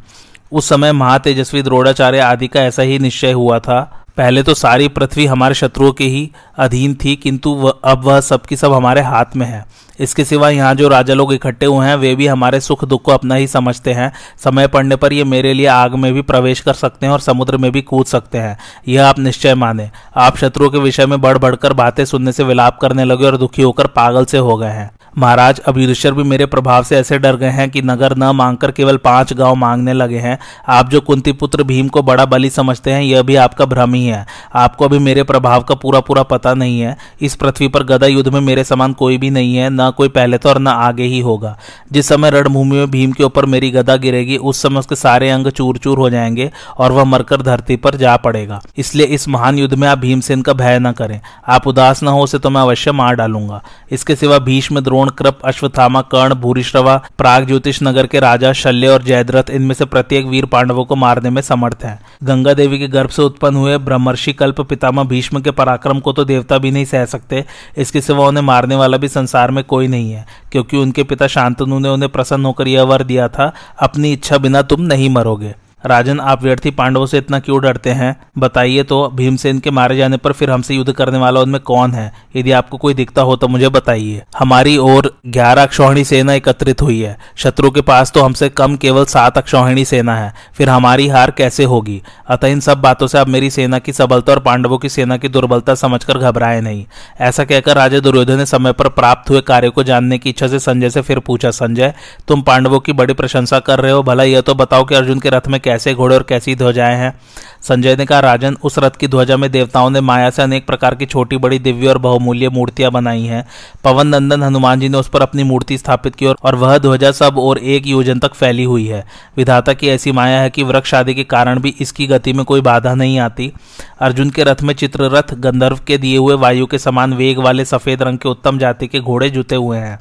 उस 0.52 0.70
समय 0.70 0.92
महातेजस्वी 0.92 1.62
द्रोणाचार्य 1.62 2.20
आदि 2.20 2.48
का 2.48 2.62
ऐसा 2.62 2.82
ही 2.82 3.00
निश्चय 3.00 3.32
हुआ 3.32 3.60
था। 3.60 4.00
पहले 4.18 4.44
तो 4.44 4.54
सारी 4.54 4.88
पृथ्वी 4.88 5.25
हमारे 5.25 5.54
शत्रुओं 5.54 5.92
के 5.92 6.04
ही 6.04 6.32
अधीन 6.58 6.98
थी, 7.04 7.16
किंतु 7.16 7.56
अब 7.84 8.04
वह 8.04 8.22
सबकी 8.22 8.56
सब 8.56 8.74
हमारे 8.74 9.02
हाथ 9.02 9.36
में 9.36 9.48
है। 9.48 9.66
इसके 10.00 10.25
सिवा 10.25 10.50
यहाँ 10.50 10.75
जो 10.75 10.88
राजा 10.88 11.13
लोग 11.13 11.33
इकट्ठे 11.33 11.65
हुए 11.65 11.88
हैं, 11.88 11.95
वे 11.95 12.15
भी 12.15 12.27
हमारे 12.27 12.59
सुख 12.59 12.85
दुख 12.85 13.01
को 13.01 13.12
अपना 13.12 13.35
ही 13.35 13.47
समझते 13.47 13.93
हैं। 13.93 14.12
समय 14.43 14.67
पड़ने 14.67 14.95
पर 14.95 15.13
ये 15.13 15.23
मेरे 15.23 15.53
लिए 15.53 15.67
आग 15.67 15.95
में 15.95 16.13
भी 16.13 16.21
प्रवेश 16.21 16.59
कर 16.59 16.73
सकते 16.73 17.05
हैं 17.05 17.13
और 17.13 17.19
समुद्र 17.19 17.57
में 17.57 17.71
भी 17.71 17.81
कूद 17.81 18.05
सकते 18.05 18.38
हैं। 18.38 18.57
यह 18.88 19.07
आप 19.07 19.19
निश्चय 19.19 19.55
माने। 19.55 19.89
आप 20.15 20.38
शत्रुओं 20.38 20.69
के 20.69 20.77
विषय 20.77 21.05
में 21.05 21.21
बढ़ 21.21 21.38
बढ़कर 21.38 21.73
बातें 21.73 22.05
सुनने 22.05 22.31
से 22.31 22.43
विलाप 22.43 22.77
करने 22.77 23.05
लगे 23.05 23.25
और 23.25 23.38
दुखी 23.38 23.62
होकर 23.62 23.88
पागल 23.88 24.25
से 24.25 24.38
हो 24.38 24.57
गए 24.57 24.69
हैं। 24.69 24.91
महाराज, 25.17 25.60
अब 25.60 25.77
युधिष्ठर 25.77 26.12
भी 26.12 26.24
मेरे 26.24 26.46
प्रभाव 26.46 26.84
से 26.84 26.98
ऐसे 26.98 27.20
डर 27.20 27.36
गए 27.36 27.50
हैं 27.50 27.70
कि 27.70 27.82
नगर 27.82 28.17
न 28.17 28.24
मांगकर 28.24 28.72
केवल 28.72 28.98
पाँच 28.98 29.34
गाँव 29.34 29.55
मांगने 29.55 29.93
लगे 29.93 30.17
हैं। 30.17 30.39
आप 30.67 30.89
जो 30.89 31.01
कुंती 31.01 31.32
पुत्र 31.32 31.63
भीम 31.63 31.88
को 31.88 32.01
बड़ा 32.01 32.25
बलि 32.25 32.50
समझते 32.50 32.91
हैं, 32.91 33.01
यह 33.01 33.22
भी 33.22 33.36
आपका 33.36 33.65
भ्रम 33.65 33.93
ही 33.93 34.05
है। 34.05 34.25
आपको 34.55 34.86
अभी 34.86 35.00
मेरे 35.00 35.24
प्रभाव 35.24 35.63
का 35.63 35.75
पूरा 35.75 36.00
पूरा 36.00 36.24
पता 36.24 36.53
नहीं 36.53 36.79
है। 36.79 36.98
इस 37.22 37.36
पृथ्वी 37.36 37.67
पर 37.67 37.84
गदा 37.84 38.08
युद्ध 38.08 38.34
में 38.34 38.41
मेरे 38.41 38.63
समान 38.63 38.93
कोई 38.93 39.17
भी 39.17 39.29
नहीं 39.29 39.55
है, 39.55 39.70
न 39.70 39.91
कोई 39.98 40.10
पहले 40.10 40.38
तो 40.38 40.50
और 40.50 40.60
न 40.60 40.67
आगे 40.67 41.03
ही 41.03 41.20
होगा। 41.20 41.58
जिस 41.91 42.08
समय 42.08 42.29
रणभूमि 42.29 42.75
में 42.75 42.91
भीम 42.91 43.12
के 43.12 43.24
ऊपर 43.24 43.46
मेरी 43.46 43.72
गदा 43.72 43.96
गिरेगी, 43.96 44.38
उस 44.38 44.62
समय 44.62 44.79
उसके 44.79 44.96
सारे 44.96 45.29
अंग 45.29 45.48
चूर 45.48 45.77
चूर 45.77 45.98
हो 45.98 46.10
जाएँगे 46.10 46.51
और 46.77 46.91
वह 46.91 47.03
मरकर 47.03 47.41
धरती 47.41 47.75
पर 47.75 47.96
जा 47.96 48.17
पड़ेगा। 48.17 48.62
इसलिए 48.77 49.05
इस 49.05 49.29
महान 49.29 49.58
युद्ध 49.58 49.74
में 49.74 49.88
आप 49.88 49.98
भीमसेन 49.98 50.41
का 50.41 50.53
भय 50.53 50.79
न 50.79 50.91
करें। 50.91 51.22
आप 51.48 51.67
उदास 51.67 52.03
न 52.03 52.08
हो, 52.08 52.22
उसे 52.22 52.39
तो 52.39 52.50
मैं 52.50 52.62
अवश्य 52.62 52.91
मार 52.91 53.15
डालूँगा। 53.15 53.63
इसके 53.91 54.15
सिवा 54.15 54.39
भीष्म, 54.39 54.79
द्रोण 54.79 55.02
द्रोण 55.03 55.15
कृप 55.17 55.39
अश्वत्थामा, 55.45 56.01
कर्ण, 56.03 56.33
भूरिश्रवा, 56.36 56.95
प्राग 57.17 57.45
ज्योतिष 57.48 57.79
नगर 57.83 58.07
के 58.07 58.19
राजा, 58.19 58.51
शल्य 58.53 58.88
और 58.88 59.03
जयद्रथ 59.03 59.50
इनमें 59.50 59.74
से 59.75 59.86
प्रत्येक 59.86 60.25
वीर 60.25 60.45
पांडवों 60.45 60.86
को 60.86 60.95
मारने 60.95 61.29
में 61.29 61.41
समर्थ 61.41 61.83
है। 61.83 62.00
गंगा 62.24 62.53
देवी 62.53 62.79
के 62.79 62.88
गर्भ 62.88 63.10
से 63.10 63.22
उत्पन्न 63.22 63.55
हुए 63.55 63.77
ब्रह्मर्षि 63.79 64.33
कल्प 64.33 64.62
पितामह 64.62 65.03
भीष्म 65.03 65.41
के 65.41 65.51
पराक्रम 65.51 66.00
को 66.00 66.13
तो 66.13 66.25
देवता 66.25 66.57
भी 66.57 66.72
नहीं 66.72 66.86
सह 66.86 67.05
सकते, 67.05 67.43
इसके 67.77 68.01
सिवा 68.01 68.27
उन्हें 68.27 68.43
मारने 68.43 68.75
वाला 68.75 68.98
भी 68.98 69.07
संसार 69.07 69.51
में 69.51 69.63
कोई 69.63 69.88
नहीं 69.88 70.12
है, 70.12 70.25
क्योंकि 70.51 70.77
उनके 70.77 71.03
पिता 71.03 71.27
शांतनु 71.27 71.79
ने 71.79 71.89
उन्हें 71.89 72.12
प्रसन्न 72.12 72.45
होकर 72.45 72.67
यह 72.67 72.83
वर 72.83 73.03
दिया 73.03 73.27
था, 73.27 73.51
अपनी 73.79 74.13
इच्छा 74.13 74.38
बिना 74.38 74.62
तुम 74.62 74.81
नहीं 74.81 75.10
मरोगे। 75.10 75.53
राजन, 75.86 76.20
आप 76.20 76.44
व्यर्थी 76.44 76.72
पांडवों 76.72 77.06
से 77.06 77.18
इतना 77.18 77.40
क्यों 77.40 77.62
डरते 77.62 77.90
हैं? 77.90 78.16
बताइए 78.38 78.84
तो 78.84 79.10
भीमसेन 79.10 79.60
के 79.60 79.72
मारे 79.72 79.98
जाने 79.98 80.18
पर 80.18 80.32
फिर 80.32 80.52
हमसे 80.52 80.75
युद्ध 80.75 80.92
करने 80.92 81.18
वाला 81.18 81.40
उनमें 81.40 81.62
कौन 81.62 81.92
है? 81.92 82.12
यदि 82.36 82.52
आपको 82.52 82.78
कोई 82.78 82.94
दिखता 82.94 83.22
हो 83.22 83.36
तो 83.36 83.48
मुझे 83.48 83.70
बताइए। 83.70 84.24
हमारी 84.40 84.78
ओर 84.78 85.12
ग्यारह 85.28 85.63
अक्षौहिणी 85.63 86.04
सेना 86.04 86.34
एकत्रित 86.34 86.82
हुई 86.82 87.02
है। 87.02 87.18
शत्रु 87.36 87.72
के 87.72 87.82
पास 87.82 88.12
तो 88.12 88.22
हमसे 88.22 88.50
कम 88.50 88.75
केवल 88.75 89.06
सात 89.06 89.38
अक्षौहिणी 89.38 89.86
सेना 89.86 90.16
है। 90.16 90.34
फिर 90.56 90.70
हमारी 90.70 91.08
हार 91.08 91.32
कैसे 91.32 91.63
होगी? 91.63 92.02
अतः 92.28 92.48
इन 92.48 92.60
सब 92.60 92.82
बातों 92.82 93.08
से 93.08 93.18
आप 93.18 93.28
मेरी 93.28 93.50
सेना 93.50 93.80
की 93.80 93.94
सबलता 93.94 94.34
और 94.34 94.40
पांडवों 94.40 94.78
की 94.78 94.90
सेना 94.90 95.18
की 95.18 95.28
दुर्बलता 95.28 95.75
समझकर 95.75 96.18
घबराए 96.18 96.62
नहीं। 96.62 96.86
ऐसा 97.20 97.44
कहकर 97.44 97.75
राजा 97.75 98.00
दुर्योधन 98.00 98.38
ने 98.38 98.46
समय 98.46 98.74
पर 98.74 98.90
प्राप्त 98.90 99.30
हुए 99.30 99.42
कार्य 99.42 99.70
को 99.70 99.84
जानने 99.84 100.18
की 100.18 100.30
इच्छा 100.30 100.48
से 100.48 100.60
संजय 100.60 100.90
से 100.90 101.02
फिर 101.02 101.20
पूछा, 101.20 101.52
संजय, 101.52 101.94
तुम 102.28 102.42
पांडवों 102.42 102.80
की 102.80 102.94
बड़ी 102.94 103.13
प्रशंसा 103.13 103.60
कर 103.60 103.80
रहे 103.80 103.92
हो। 103.92 104.04
भला 104.04 104.24
यह 104.24 104.42
तो 104.42 104.56
बताओ 104.56 104.84
कि 104.84 104.96
अर्जुन 104.96 105.20
के 105.20 105.30
रथ 105.30 105.48
में 105.48 105.60
कैसे 105.74 105.94
घोड़े 105.94 106.15
और 106.15 106.24
कैसी 106.24 106.56
ध्वजाएँ 106.56 106.96
हैं। 106.96 107.20
संजय 107.62 107.96
ने 107.96 108.06
कहा, 108.06 108.20
राजन, 108.20 108.58
उस 108.63 108.80
रथ 108.80 108.92
की 108.92 109.08
ध्वजा 109.08 109.38
में 109.38 109.51
देवताओं 109.51 109.89
ने 109.89 110.01
माया 110.01 110.30
से 110.30 110.42
अनेक 110.42 110.68
प्रकार 110.68 110.96
की 110.96 111.06
छोटी 111.06 111.38
बड़ी 111.38 111.60
दिव्य 111.60 111.88
और 111.88 111.98
बहुमूल्य 111.98 112.50
मूर्तियाँ 112.50 112.92
बनाई 112.92 113.24
हैं। 113.24 113.48
पवन 113.84 114.08
नंदन, 114.08 114.44
हनुमान 114.44 114.80
जी 114.80 114.89
ने 114.89 114.98
उस 114.98 115.10
पर 115.10 115.22
अपनी 115.22 115.44
मूर्ति 115.44 115.77
स्थापित 115.77 116.15
की 116.15 116.25
और 116.25 116.56
वह 116.56 116.77
ध्वजा 116.77 117.12
सब 117.12 117.38
और 117.38 117.58
एक 117.58 117.88
योजन 117.88 118.20
तक 118.20 118.34
फैली 118.34 118.63
हुई 118.63 118.88
है। 118.88 119.03
विधाता 119.38 119.74
की 119.74 119.88
ऐसी 119.88 120.12
माया 120.12 120.42
है 120.42 120.50
कि 120.50 120.63
वृक्ष 120.63 120.94
आदि 120.94 121.13
के 121.13 121.24
कारण 121.24 121.60
भी 121.60 121.75
इसकी 121.80 122.08
गति 122.08 122.34
में 122.34 122.46
कोई 122.46 122.62
बाधा 122.62 122.96
नहीं 122.96 123.20
आती। 123.20 123.51
अर्जुन 124.00 124.30
के 124.30 124.44
रथ 124.44 124.62
में 124.63 124.74
चित्ररथ, 124.74 125.34
गंधर्व 125.34 125.80
के 125.88 125.98
दिए 125.98 126.18
हुए 126.18 126.36
वायु 126.36 126.65
के 126.65 126.77
समान 126.77 127.13
वेग 127.13 127.39
वाले 127.39 127.65
सफ़ेद 127.65 128.03
रंग 128.03 128.18
के 128.18 128.30
उत्तम 128.30 128.58
जाति 128.58 128.88
के 128.88 129.00
घोड़े 129.00 129.30
जुते 129.30 129.56
हुए 129.56 129.77
हैं। 129.77 130.00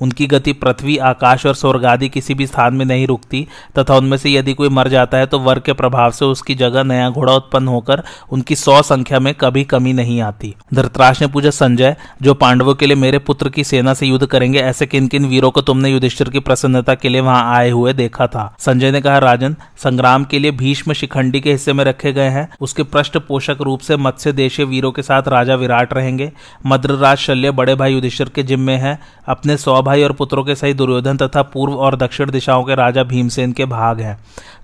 उनकी 0.00 0.26
गति 0.26 0.52
पृथ्वी, 0.54 0.96
आकाश 0.98 1.46
और 1.46 1.54
स्वर्ग 1.54 1.84
आदि 1.84 2.08
किसी 2.08 2.34
भी 2.34 2.46
स्थान 2.46 2.74
में 2.74 2.84
नहीं 2.84 3.06
रुकती, 3.06 3.46
तथा 3.78 3.96
उनमें 3.96 4.16
से 4.16 4.30
यदि 4.30 4.54
कोई 4.54 4.68
मर 4.68 4.88
जाता 4.88 5.18
है 5.18 5.26
तो 5.26 5.38
वर्ग 5.38 5.62
के 5.62 5.72
प्रभाव 5.72 6.10
से 6.10 6.24
उसकी 6.24 6.54
जगह 6.54 6.82
नया 6.82 7.08
घोड़ा 7.10 7.32
उत्पन्न 7.32 7.68
होकर 7.68 8.02
उनकी 8.32 8.56
सौ 8.56 8.80
संख्या 8.82 9.20
में 9.20 9.32
कभी 9.34 9.64
कमी 9.64 9.92
नहीं 9.92 10.20
आती। 10.20 10.54
धृतराज 10.74 11.20
ने 11.20 11.26
पूछा 11.26 11.50
संजय, 11.50 11.96
जो 12.22 12.34
पांडवों 12.34 12.74
के 12.74 12.86
लिए 12.86 12.96
मेरे 12.96 13.18
पुत्र 13.18 13.48
की 13.48 13.64
सेना 13.64 13.94
से 13.94 14.06
युद्ध 14.06 14.26
करेंगे, 14.26 14.58
ऐसे 14.58 14.86
किन 14.86 15.06
किन 15.08 15.26
वीरों 15.26 15.50
को 15.50 15.60
तुमने 15.60 15.90
युधिष्ठिर 15.90 16.28
की 16.28 16.38
प्रसन्नता 16.38 16.94
के 16.94 17.08
लिए 17.08 17.20
वहाँ 17.20 17.56
आए 17.56 17.70
हुए 17.70 17.92
देखा 17.92 18.26
था? 18.26 18.54
संजय 18.58 18.90
ने 18.90 19.00
कहा, 19.00 19.18
राजन, 19.18 19.56
संग्राम 19.76 20.24
के 20.24 20.38
लिए 20.38 20.50
भीष्म 20.50 20.92
शिखंडी 20.92 21.40
के 21.40 21.52
हिस्से 21.52 21.72
में 21.72 21.84
रखे 21.84 22.12
गए 22.12 22.28
हैं। 22.28 22.48
उसके 22.60 22.82
पृष्ठ 22.82 23.18
पोषक 23.18 23.56
रूप 23.60 23.80
से 23.80 23.96
मत्स्य 23.96 24.32
देशीय 24.32 24.66
वीरों 24.66 24.92
के 24.92 25.02
साथ 25.02 25.28
राजा 25.28 25.54
विराट 25.54 25.94
रहेंगे। 25.94 26.30
मद्रराज 26.66 27.18
शल्य 27.18 27.50
बड़े 27.50 27.74
भाई 27.74 27.92
युधिष्ठिर 27.92 28.28
के 28.28 28.42
जिम्मे 28.42 28.76
है। 28.76 28.98
अपने 29.28 29.56
सौ 29.56 29.82
भाई 29.88 30.02
और 30.02 30.12
पुत्रों 30.12 30.44
के 30.44 30.54
सही 30.54 30.74
दुर्योधन 30.74 31.16
तथा 31.16 31.42
पूर्व 31.42 31.74
और 31.74 31.96
दक्षिण 31.96 32.30
दिशाओं 32.30 32.64
के 32.64 32.74
राजा 32.74 33.02
भीमसेन 33.04 33.52
के 33.52 33.64
भाग 33.66 34.00
हैं। 34.00 34.16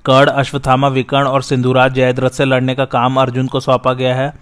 कर्ण 0.05 0.31
अश्वथामा 0.31 0.89
विकर्ण 0.89 1.27
और 1.27 1.43
सिंधुराज 1.43 1.95
जयद्रथ 1.95 2.31
से 2.31 2.45
लड़ने 2.45 2.75
का 2.75 2.85
काम 2.85 3.21
अर्जुन 3.21 3.47
को 3.47 3.61
सौंपा 3.61 3.93
गया 3.93 4.15
है। 4.15 4.33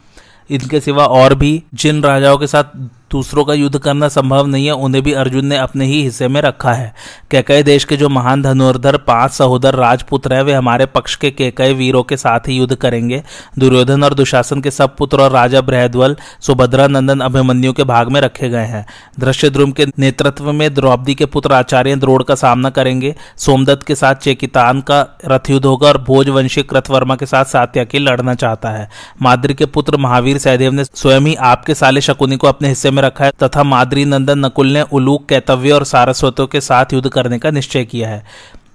इनके 0.50 0.80
सिवा 0.80 1.06
और 1.06 1.34
भी 1.34 1.62
जिन 1.74 2.02
राजाओं 2.02 2.38
के 2.38 2.46
साथ 2.46 2.64
दूसरों 3.10 3.44
का 3.44 3.54
युद्ध 3.54 3.78
करना 3.78 4.08
संभव 4.08 4.46
नहीं 4.46 4.66
है, 4.66 4.72
उन्हें 4.72 5.04
भी 5.04 5.12
अर्जुन 5.12 5.46
ने 5.46 5.56
अपने 5.56 5.84
ही 5.84 6.02
हिस्से 6.02 6.28
में 6.28 6.40
रखा 6.40 6.72
है। 6.72 6.94
कैकय 7.30 7.62
देश 7.62 7.84
के 7.84 7.96
जो 7.96 8.08
महान 8.08 8.42
धनुर्धर 8.42 8.96
पाँच 8.96 9.30
सहोदर 9.30 9.74
राजपुत्र 9.74 10.34
है, 10.34 10.42
वे 10.42 10.52
हमारे 10.52 10.86
पक्ष 10.86 11.16
के 11.16 11.30
कैकय 11.30 11.72
वीरों 11.72 12.02
के 12.02 12.16
साथ 12.16 12.40
ही 12.40 12.56
युद्ध 12.56 12.74
करेंगे। 12.74 13.22
दुर्योधन 13.58 14.04
और 14.04 14.14
दुशासन 14.14 14.60
के 14.60 14.70
सब 14.70 14.96
पुत्र 14.96 15.20
और 15.20 15.30
राजा 15.30 15.60
बृहद्वल 15.60 16.16
सुभद्रा 16.40 16.86
नंदन 16.86 17.20
अभिमन्यु 17.20 17.72
के 17.72 17.84
भाग 17.84 18.08
में 18.08 18.20
रखे 18.20 18.48
गए 18.48 18.64
हैं। 18.64 18.86
दृश्य 19.20 19.52
के 19.56 19.86
नेतृत्व 19.98 20.52
में 20.52 20.74
द्रौपदी 20.74 21.14
के 21.14 21.26
पुत्र 21.26 21.52
आचार्य 21.52 21.96
द्रोड़ 21.96 22.22
का 22.22 22.34
सामना 22.34 22.70
करेंगे। 22.70 23.14
सोमदत्त 23.36 23.82
के 23.82 23.94
साथ 23.94 24.14
चेकितान 24.14 24.80
का 24.80 25.18
रथयुद्ध 25.26 25.66
होगा 25.66 25.88
और 25.88 25.98
भोजवंशी 25.98 26.62
कृतवर्मा 26.62 27.16
के 27.16 27.26
साथ 27.26 27.44
सात्याकी 27.44 27.98
लड़ना 27.98 28.34
चाहता 28.34 28.68
है। 28.68 28.88
माद्री 29.22 29.54
के 29.54 29.66
पुत्र 29.66 29.96
महावीर 29.96 30.31
सहदेव 30.38 30.72
ने 30.72 30.84
स्वयं 30.84 31.20
ही 31.20 31.34
आपके 31.34 31.74
साले 31.74 32.00
शकुनी 32.00 32.36
को 32.36 32.46
अपने 32.46 32.68
हिस्से 32.68 32.90
में 32.90 32.92
में 32.92 33.02
रखा 33.02 33.24
है, 33.24 33.32
तथा 33.42 33.62
माद्री 33.62 34.04
नंदन 34.04 34.38
नकुल 34.38 34.66
ने 34.66 34.82
उलूक, 34.82 35.28
कैतव्य 35.28 35.72
और 35.72 35.84
सारस्वतों 35.84 36.46
के 36.46 36.60
साथ 36.60 36.92
युद्ध 36.92 37.08
करने 37.08 37.38
का 37.38 37.50
निश्चय 37.50 37.84
किया 37.84 38.08
है। 38.08 38.24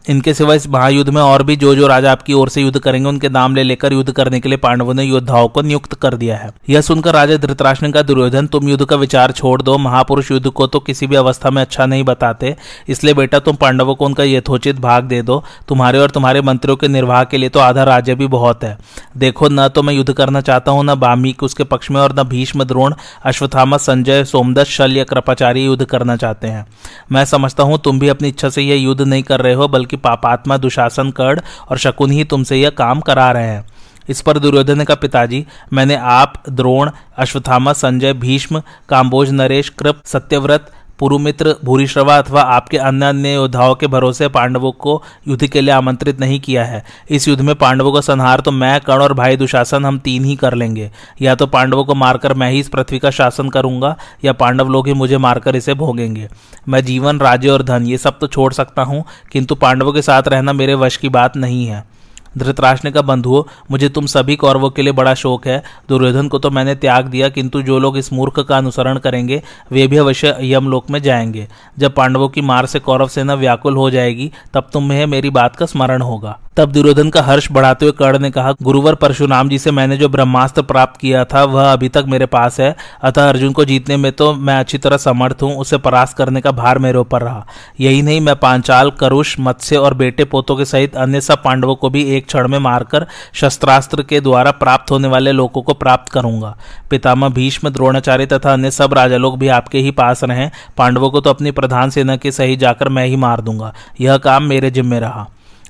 इनके 0.08 0.34
सिवा 0.34 0.54
इस 0.54 0.68
महायुद्ध 0.70 1.10
में 1.10 1.22
और 1.22 1.44
भी 1.44 1.56
जो 1.56 1.74
जो 1.76 1.88
राजा 1.88 2.12
आपकी 2.12 2.34
ओर 2.34 2.50
से 2.50 2.62
युद्ध 2.62 2.80
करेंगे, 2.80 3.08
उनके 3.10 3.30
नाम 3.30 3.56
ले 3.56 3.64
लेकर 3.64 3.94
युद्ध 3.94 4.12
करने 4.12 4.40
के 4.40 4.50
लिए 4.50 4.58
पांडवों 4.58 4.94
ने 4.94 5.04
योद्धाओं 5.04 5.48
को 5.48 5.62
नियुक्त 5.62 5.94
कर 5.96 6.16
दिया 6.16 6.38
है। 6.38 6.50
यह 6.70 6.82
सुनकर 6.82 7.14
राजा 7.14 7.38
धृतराष्ट्र 7.38 7.86
ने 7.86 7.92
कहा 7.92 8.04
दुर्योधन, 8.04 8.48
तुम 8.48 8.70
युद्ध 8.70 8.86
का 8.86 8.96
विचार 8.96 9.32
छोड़ 9.32 9.62
दो, 9.62 9.78
महापुरुष 9.78 10.32
युद्ध 10.32 10.50
को 10.50 10.68
तो 10.68 10.80
किसी 10.80 11.08
भी 11.08 11.16
अवस्था 11.16 11.50
में 11.50 11.62
अच्छा 11.62 11.86
नहीं 11.86 12.04
बताते, 12.04 12.56
इसलिए 12.88 13.14
बेटा 13.14 13.40
तुम 13.40 13.56
पांडवों 13.56 13.96
को 13.96 14.06
उनका 14.06 14.24
यथोचित 14.24 14.80
भाग 14.80 15.04
दे 15.06 15.22
दो, 15.22 15.44
तुम्हारे 15.68 16.00
और 16.00 16.10
तुम्हारे 16.10 16.42
मंत्रियों 16.42 16.78
के 16.78 16.88
निर्वाह 16.88 17.24
के 17.24 17.38
लिए 17.38 17.50
तो 17.50 17.60
आधा 17.60 17.84
राज्य 17.84 18.16
भी 18.16 18.28
बहुत 18.28 18.64
है। 18.64 18.78
देखो, 19.18 19.50
न 19.50 19.68
तो 19.68 19.84
मैं 19.84 19.94
युद्ध 19.94 20.14
करना 20.14 20.42
चाहता 20.42 20.72
हूँ, 20.72 20.84
न 20.84 20.96
बामिक 20.98 21.44
उसके 21.44 21.64
पक्ष 21.66 21.92
में 21.92 22.00
और 22.02 22.16
न 22.20 22.24
भीष्म 22.26 22.64
द्रोण 22.64 22.94
अश्वथामा 23.26 23.78
संजय, 23.80 24.24
सोमदत्त, 24.24 24.70
शल्य, 24.70 25.04
कृपाचार्य 25.04 25.62
युद्ध 25.62 25.86
करना 25.86 26.16
चाहते 26.16 26.48
हैं। 26.48 26.66
मैं 27.12 27.26
समझता 27.26 27.64
हूँ 27.64 27.80
तुम 27.80 28.00
भी 28.00 28.08
अपनी 28.08 28.28
इच्छा 28.28 28.50
से 28.50 28.62
यह 28.62 28.82
युद्ध 28.82 29.02
नहीं 29.02 29.24
कर 29.24 29.42
रहे 29.42 29.54
हो, 29.54 29.68
बल्कि 29.68 29.96
पापात्मा 29.98 30.58
दुशासन 30.58 31.12
कर्ण 31.12 31.42
और 31.70 31.78
शकुन 31.78 32.12
ही 32.12 32.24
तुमसे 32.24 32.58
यह 32.58 32.70
काम 32.70 33.00
करा 33.00 33.32
रहे 33.32 33.48
हैं। 33.48 33.66
इस 34.10 34.22
पर 34.22 34.40
दुर्योधन 34.40 34.84
का 34.84 34.96
पिताजी, 34.96 35.46
मैंने 35.74 35.96
आप, 35.96 36.44
द्रोण 36.50 36.92
अश्वथामा 37.18 37.74
संजय, 37.74 38.14
भीष्म, 38.14 38.62
काम्बोज, 38.90 39.32
नरेश, 39.32 39.70
कृप, 39.70 40.02
सत्यव्रत 40.06 40.72
पुरुमित्र 41.00 41.56
भूरिश्रवा 41.66 42.18
अथवा 42.18 42.42
आपके 42.42 42.78
अन्य 42.78 43.06
अन्य 43.06 43.34
योद्धाओं 43.34 43.76
के 43.76 43.88
भरोसे 43.88 44.28
पांडवों 44.28 44.72
को 44.72 45.02
युद्ध 45.28 45.48
के 45.48 45.62
लिए 45.62 45.72
आमंत्रित 45.72 46.20
नहीं 46.20 46.40
किया 46.40 46.66
है। 46.66 46.84
इस 47.10 47.28
युद्ध 47.28 47.42
में 47.42 47.56
पांडवों 47.56 47.92
का 47.92 48.02
संहार 48.02 48.40
तो 48.40 48.52
मैं, 48.52 48.80
कर्ण 48.82 49.02
और 49.02 49.14
भाई 49.14 49.38
दुशासन 49.38 49.86
हम 49.86 50.00
तीन 50.00 50.26
ही 50.26 50.36
कर 50.36 50.54
लेंगे। 50.54 50.92
या 51.22 51.36
तो 51.36 51.48
पांडवों 51.48 51.84
को 51.86 51.96
मारकर 51.96 52.34
मैं 52.34 52.52
ही 52.52 52.60
इस 52.60 52.70
पृथ्वी 52.70 53.00
का 53.00 53.10
शासन 53.10 53.50
करूँगा, 53.50 53.96
या 54.26 54.34
पांडव 54.34 54.70
लोग 54.70 54.88
ही 54.88 54.94
मुझे 54.94 55.18
मारकर 55.18 55.56
इसे 55.56 55.74
भोगेंगे। 55.74 56.30
मैं 56.70 56.84
जीवन, 56.86 57.20
राज्य 57.20 57.50
और 57.50 57.64
धन, 57.64 57.88
ये 57.88 57.98
सब 57.98 58.20
तो 58.20 58.28
छोड़ 58.28 58.54
सकता 58.54 58.82
हूँ, 58.82 59.04
किंतु 59.32 59.56
पांडवों 59.56 59.94
के 59.94 60.02
साथ 60.02 60.28
रहना 60.28 60.54
मेरे 60.54 60.76
वश 60.76 60.98
की 60.98 61.10
बात 61.10 61.38
नहीं 61.38 61.66
है। 61.68 61.97
धृतराष्ट्र 62.38 62.92
का 62.92 63.02
बंधुओं, 63.02 63.44
मुझे 63.72 63.90
तुम 63.90 64.06
सभी 64.06 64.36
कौरवों 64.36 64.70
के 64.70 64.82
लिए 64.82 64.94
बड़ा 64.94 65.14
शोक 65.14 65.48
है। 65.48 65.64
दुर्योधन 65.90 66.28
को 66.28 66.40
तो 66.40 66.50
मैंने 66.50 66.76
त्याग 66.76 67.06
दिया, 67.06 67.30
किंतु 67.30 67.62
जो 67.62 67.80
लोग 67.80 67.98
इस 67.98 68.14
मूर्ख 68.14 68.40
का 68.40 68.58
अनुसरण 68.58 68.98
करेंगे, 68.98 69.42
वे 69.72 69.88
भी 69.88 69.98
अवश्य 69.98 70.38
यमलोक 70.42 70.90
में 70.90 71.02
जाएँगे। 71.02 71.48
जब 71.80 71.96
पांडवों 71.96 72.30
की 72.30 72.42
मार 72.42 72.66
से 72.66 72.80
कौरव 72.80 73.08
सेना 73.08 73.34
व्याकुल 73.34 73.76
हो 73.76 73.90
जाएगी, 73.90 74.32
तब 74.54 74.70
तुम्हें 74.74 75.06
मेरी 75.06 75.30
बात 75.30 75.56
का 75.56 75.66
स्मरण 75.66 76.02
होगा। 76.02 76.40
तब 76.58 76.72
दुर्योधन 76.72 77.10
का 77.10 77.22
हर्ष 77.22 77.52
बढ़ाते 77.52 77.86
हुए 77.86 77.92
कर्ण 77.92 78.20
ने 78.20 78.32
कहा, 78.32 78.54
गुरुवर 78.64 78.96
परशुराम 78.96 79.50
जी 79.50 79.60
से 79.60 79.72
मैंने 79.72 79.98
जो 79.98 80.10
ब्रह्मास्त्र 80.10 80.62
प्राप्त 80.62 81.02
किया 81.02 81.26
था, 81.26 81.44
वह 81.44 81.74
अभी 81.74 81.90
तक 81.90 82.06
मेरे 82.08 82.26
पास 82.26 82.60
है। 82.60 82.76
अतः 83.02 83.30
अर्जुन 83.30 83.52
को 83.52 83.66
जीतने 83.66 83.98
में 83.98 84.12
तो 84.12 84.34
मैं 84.34 84.60
अच्छी 84.60 84.78
तरह 84.78 84.98
समर्थ 84.98 85.44
हूँ, 85.44 85.58
उसे 85.58 85.78
परास्त 85.78 86.18
करने 86.18 86.42
का 86.42 86.52
भार 86.52 86.80
मेरे 86.80 86.98
ऊपर 86.98 87.22
रहा। 87.22 87.46
यही 87.80 88.02
नहीं, 88.02 88.22
मैं 88.22 88.36
पांचाल, 88.36 88.92
करुष, 88.92 89.36
मत्स्य 89.40 89.78
और 89.78 89.94
बेटे 89.94 90.24
पोतों 90.24 90.56
के 90.56 90.66
सहित 90.66 90.96
अन्य 90.96 91.22
सब 91.22 91.44
पांडवों 91.44 91.76
को 91.76 91.90
भी 91.90 92.04
एक 92.04 92.27
क्षण 92.28 92.48
में 92.48 92.58
मारकर 92.60 93.06
शस्त्रास्त्र 93.34 94.04
के 94.04 94.20
द्वारा 94.22 94.52
प्राप्त 94.52 94.92
होने 94.92 95.08
वाले 95.08 95.32
लोगों 95.32 95.62
को 95.62 95.74
प्राप्त 95.74 96.12
करूँगा। 96.12 96.56
पितामह 96.90 97.30
भीष्म, 97.30 97.70
द्रोणाचार्य 97.70 98.26
तथा 98.26 98.54
अन्य 98.54 98.72
सब 98.72 98.94
राजा 98.94 99.18
लोग 99.18 99.40
भी 99.40 99.48
आपके 99.48 99.78
ही 99.78 99.92
पास 99.92 100.24
रहे। 100.24 100.50
पांडवों 100.78 101.10
को 101.12 101.22
तो 101.22 101.30
अपनी 101.30 101.52
प्रधान 101.52 101.90
सेना 101.90 102.16
के 102.18 102.32
सही 102.32 102.56
जाकर 102.56 102.90
मैं 102.90 103.06
ही 103.06 103.16
मार 103.16 103.42
दूँगा। 103.42 103.74
यह 104.02 104.18
काम 104.18 104.44
मेरे 104.44 104.72
जिम्मे 104.72 105.00
रहा। 105.00 105.28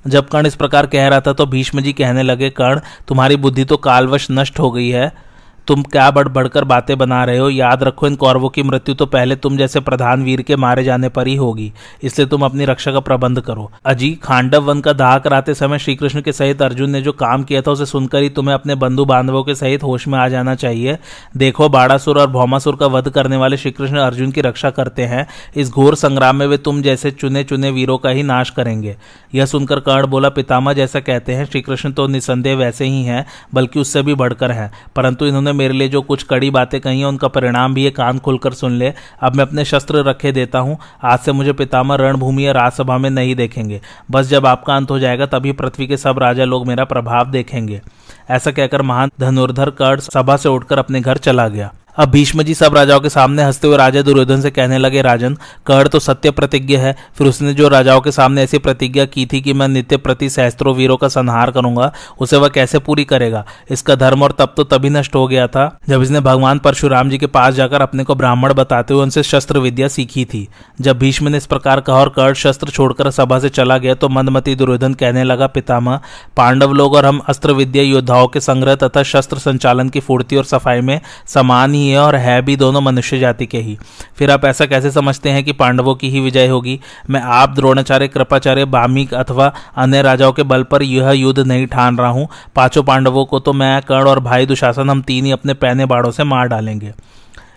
जब 0.07 0.27
कर्ण 0.27 0.47
इस 0.47 0.55
प्रकार 0.55 0.85
कह 0.85 1.07
रहा 1.07 1.21
था 1.21 1.33
तो 1.33 1.45
भीष्म 1.45 1.81
जी 1.81 1.93
कहने 1.93 2.23
लगे, 2.23 2.49
कर्ण, 2.49 2.79
तुम्हारी 3.07 3.35
बुद्धि 3.35 3.65
तो 3.65 3.77
कालवश 3.77 4.27
नष्ट 4.31 4.59
हो 4.59 4.71
गई 4.71 4.89
है। 4.89 5.26
तुम 5.67 5.83
क्या 5.83 6.11
बढ़ 6.11 6.27
बढ़कर 6.27 6.63
बातें 6.63 6.97
बना 6.97 7.23
रहे 7.23 7.37
हो? 7.37 7.49
याद 7.49 7.83
रखो, 7.83 8.07
इन 8.07 8.15
कौरवों 8.15 8.49
की 8.49 8.63
मृत्यु 8.63 8.95
तो 8.95 9.05
पहले 9.05 9.35
तुम 9.35 9.57
जैसे 9.57 9.79
प्रधान 9.79 10.23
वीर 10.23 10.41
के 10.41 10.55
मारे 10.55 10.83
जाने 10.83 11.09
पर 11.09 11.27
ही 11.27 11.35
होगी। 11.35 11.73
इसलिए 12.03 12.27
तुम 12.27 12.41
अपनी 12.41 12.65
रक्षा 12.65 12.91
का 12.91 12.99
प्रबंध 12.99 13.41
करो। 13.41 13.71
अजी, 13.85 14.19
खांडव 14.23 14.63
वन 14.63 14.79
का 14.79 14.93
दाह 14.93 15.17
कराते 15.17 15.53
समय 15.53 15.79
श्रीकृष्ण 15.79 16.21
के 16.21 16.31
सहित 16.31 16.61
अर्जुन 16.61 16.89
ने 16.89 17.01
जो 17.01 17.11
काम 17.11 17.43
किया 17.43 17.61
था, 17.61 17.71
उसे 17.71 17.85
सुनकर 17.85 18.17
ही 18.17 18.29
तुम्हें 18.29 18.53
अपने 18.53 18.75
बंधु 18.75 19.05
बांधवों 19.05 19.43
के 19.43 19.55
सहित 19.55 19.83
होश 19.83 20.07
में 20.07 20.19
आ 20.19 20.27
जाना 20.27 20.55
चाहिए। 20.55 20.97
देखो, 21.37 21.69
बाड़ासुर 21.69 22.19
और 22.19 22.27
भौमासुर 22.27 22.75
का 22.75 22.87
वध 22.87 23.09
करने 23.09 23.37
वाले 23.37 23.57
श्रीकृष्ण 23.57 23.97
अर्जुन 23.97 24.31
की 24.31 24.41
रक्षा 24.41 24.69
करते 24.69 25.01
हैं। 25.01 25.27
इस 25.55 25.71
घोर 25.71 25.95
संग्राम 25.95 26.35
में 26.35 26.47
वे 26.47 26.57
तुम 26.57 26.81
जैसे 26.81 27.11
चुने 27.11 27.43
चुने 27.43 27.71
वीरों 27.71 27.97
का 27.97 28.09
ही 28.09 28.23
नाश 28.23 28.49
करेंगे। 28.49 28.97
यह 29.35 29.45
सुनकर 29.45 29.79
कर्ण 29.79 30.07
बोला 30.07 30.29
पितामा 30.29 30.73
जैसा 30.73 30.99
कहते 30.99 31.33
हैं, 31.33 31.45
श्रीकृष्ण 31.45 31.91
तो 31.91 32.07
निसंदेह 32.07 32.55
वैसे 32.55 32.85
ही 32.85 33.03
हैं, 33.03 33.25
बल्कि 33.53 33.79
उससे 33.79 34.01
भी 34.01 34.13
बढ़कर 34.13 34.51
हैं। 34.51 34.71
परंतु 34.95 35.25
इन्होंने 35.25 35.56
मेरे 35.57 35.73
लिए 35.73 35.87
जो 35.87 36.01
कुछ 36.01 36.23
कड़ी 36.23 36.49
बातें 36.49 36.79
कही 36.81 36.99
हैं, 36.99 37.05
उनका 37.05 37.27
परिणाम 37.27 37.73
भी 37.73 37.83
ये 37.83 37.91
कान 37.91 38.19
खुलकर 38.19 38.53
सुन 38.53 38.71
ले। 38.71 38.93
अब 39.21 39.35
मैं 39.35 39.45
अपने 39.45 39.65
शस्त्र 39.65 40.03
रखे 40.03 40.31
देता 40.31 40.59
हूँ। 40.59 40.77
आज 41.03 41.19
से 41.19 41.31
मुझे 41.31 41.53
पितामह 41.53 41.95
रणभूमि 41.95 42.47
या 42.47 42.51
राजसभा 42.51 42.97
में 42.97 43.09
नहीं 43.09 43.35
देखेंगे। 43.35 43.81
बस 44.11 44.27
जब 44.27 44.45
आपका 44.45 44.75
अंत 44.75 44.91
हो 44.91 44.99
जाएगा, 44.99 45.25
तभी 45.25 45.51
पृथ्वी 45.51 45.87
के 45.87 45.97
सब 45.97 46.19
राजा 46.19 46.45
लोग 46.45 46.67
मेरा 46.67 46.85
प्रभाव 46.85 47.31
देखेंगे। 47.31 47.81
ऐसा 48.29 48.51
कहकर 48.51 48.81
महान 48.81 49.11
धनुर्धर 49.19 49.69
कर्ण 49.69 49.99
सभा 49.99 50.37
से 50.37 50.49
उठकर 50.49 50.79
अपने 50.79 51.01
घर 51.01 51.17
चला 51.17 51.47
गया। 51.47 51.71
अब 51.97 52.09
भीष्म 52.09 52.43
जी 52.43 52.53
सब 52.53 52.75
राजाओं 52.75 52.99
के 52.99 53.09
सामने 53.09 53.43
हँसते 53.43 53.67
हुए 53.67 53.77
राजा 53.77 54.01
दुर्योधन 54.01 54.41
से 54.41 54.49
कहने 54.51 54.77
लगे, 54.77 55.01
राजन, 55.01 55.37
कर्ण 55.65 55.87
तो 55.87 55.99
सत्य 55.99 56.31
प्रतिज्ञा 56.31 56.79
है। 56.79 56.95
फिर 57.17 57.27
उसने 57.27 57.53
जो 57.53 57.67
राजाओं 57.67 58.01
के 58.01 58.11
सामने 58.11 58.43
ऐसी 58.43 58.57
प्रतिज्ञा 58.57 59.05
की 59.05 59.25
थी 59.25 59.41
कि 59.41 59.53
मैं 59.53 59.67
नित्य 59.67 59.97
प्रति 59.97 60.29
सहस्त्रों 60.29 60.75
वीरों 60.75 60.97
का 60.97 61.07
संहार 61.07 61.51
करूँगा, 61.51 61.91
उसे 62.19 62.37
वह 62.37 62.49
कैसे 62.49 62.79
पूरी 62.79 63.05
करेगा? 63.05 63.43
इसका 63.71 63.95
धर्म 63.95 64.23
और 64.23 64.31
तप 64.31 64.53
तो 64.57 64.63
तभी 64.65 64.89
नष्ट 64.89 65.15
हो 65.15 65.25
गया 65.27 65.47
था, 65.47 65.79
जब 65.89 66.01
इसने 66.01 66.19
भगवान 66.19 66.59
परशुराम 66.59 67.09
जी 67.09 67.17
के 67.17 67.27
पास 67.27 67.53
जाकर 67.53 67.81
अपने 67.81 68.03
को 68.03 68.15
ब्राह्मण 68.15 68.53
बताते 68.53 68.93
हुए 68.93 69.03
उनसे 69.03 69.23
शस्त्र 69.23 69.59
विद्या 69.59 69.87
सीखी 69.87 70.25
थी। 70.25 70.47
जब 70.81 70.99
भीष्म 70.99 71.27
ने 71.27 71.37
इस 71.37 71.45
प्रकार 71.45 71.79
कहा 71.79 71.95
और 71.95 72.09
कर्ण 72.09 72.33
शस्त्र 72.35 72.69
छोड़कर 72.69 73.11
सभा 73.11 73.39
से 73.39 73.49
चला 73.49 73.77
गया 73.77 73.95
तो 73.95 74.09
मंदमती 74.09 74.55
दुर्योधन 74.55 74.93
कहने 74.93 75.23
लगा, 75.23 75.47
पितामह, 75.47 75.99
पांडव 76.37 76.73
लोग 76.73 76.93
और 76.93 77.05
हम 77.05 77.21
अस्त्र 77.27 77.51
विद्या 77.53 77.83
योद्धाओं 77.83 78.27
के 78.27 78.39
संग्रह 78.41 78.75
तथा 78.77 79.03
शस्त्र 79.05 79.37
संचालन 79.39 79.89
की 79.89 79.99
फूर्ति 79.99 80.35
और 80.35 80.45
सफ़ाई 80.45 80.81
में 80.81 80.99
समान 81.27 81.73
ही 81.73 81.86
है 81.89 81.99
और 81.99 82.15
है 82.15 82.41
भी 82.41 82.55
दोनों 82.55 82.81
मनुष्य 82.81 83.19
जाति 83.19 83.45
के 83.45 83.57
ही। 83.57 83.77
फिर 84.15 84.31
आप 84.31 84.45
ऐसा 84.45 84.65
कैसे 84.65 84.91
समझते 84.91 85.29
हैं 85.29 85.43
कि 85.43 85.51
पांडवों 85.51 85.95
की 85.95 86.09
ही 86.09 86.19
विजय 86.19 86.47
होगी? 86.47 86.79
मैं 87.09 87.21
आप 87.21 87.55
द्रोणाचार्य, 87.55 88.07
कृपाचार्य 88.07 88.65
बामिक 88.65 89.13
अथवा 89.13 89.53
अन्य 89.75 90.01
राजाओं 90.01 90.31
के 90.31 90.43
बल 90.43 90.63
पर 90.63 90.83
यह 90.83 91.11
युद्ध 91.11 91.39
नहीं 91.39 91.67
ठान 91.67 91.97
रहा 91.97 92.09
हूँ। 92.09 92.27
पाँचों 92.55 92.83
पांडवों 92.83 93.25
को 93.25 93.39
तो 93.39 93.53
मैं, 93.53 93.81
कर्ण 93.81 94.07
और 94.07 94.19
भाई 94.19 94.45
दुशासन, 94.45 94.89
हम 94.89 95.01
तीन 95.01 95.25
ही 95.25 95.31
अपने 95.31 95.53
पहने 95.53 95.85
बाड़ों 95.85 96.11
से 96.11 96.23
मार 96.23 96.47
डालेंगे। 96.47 96.93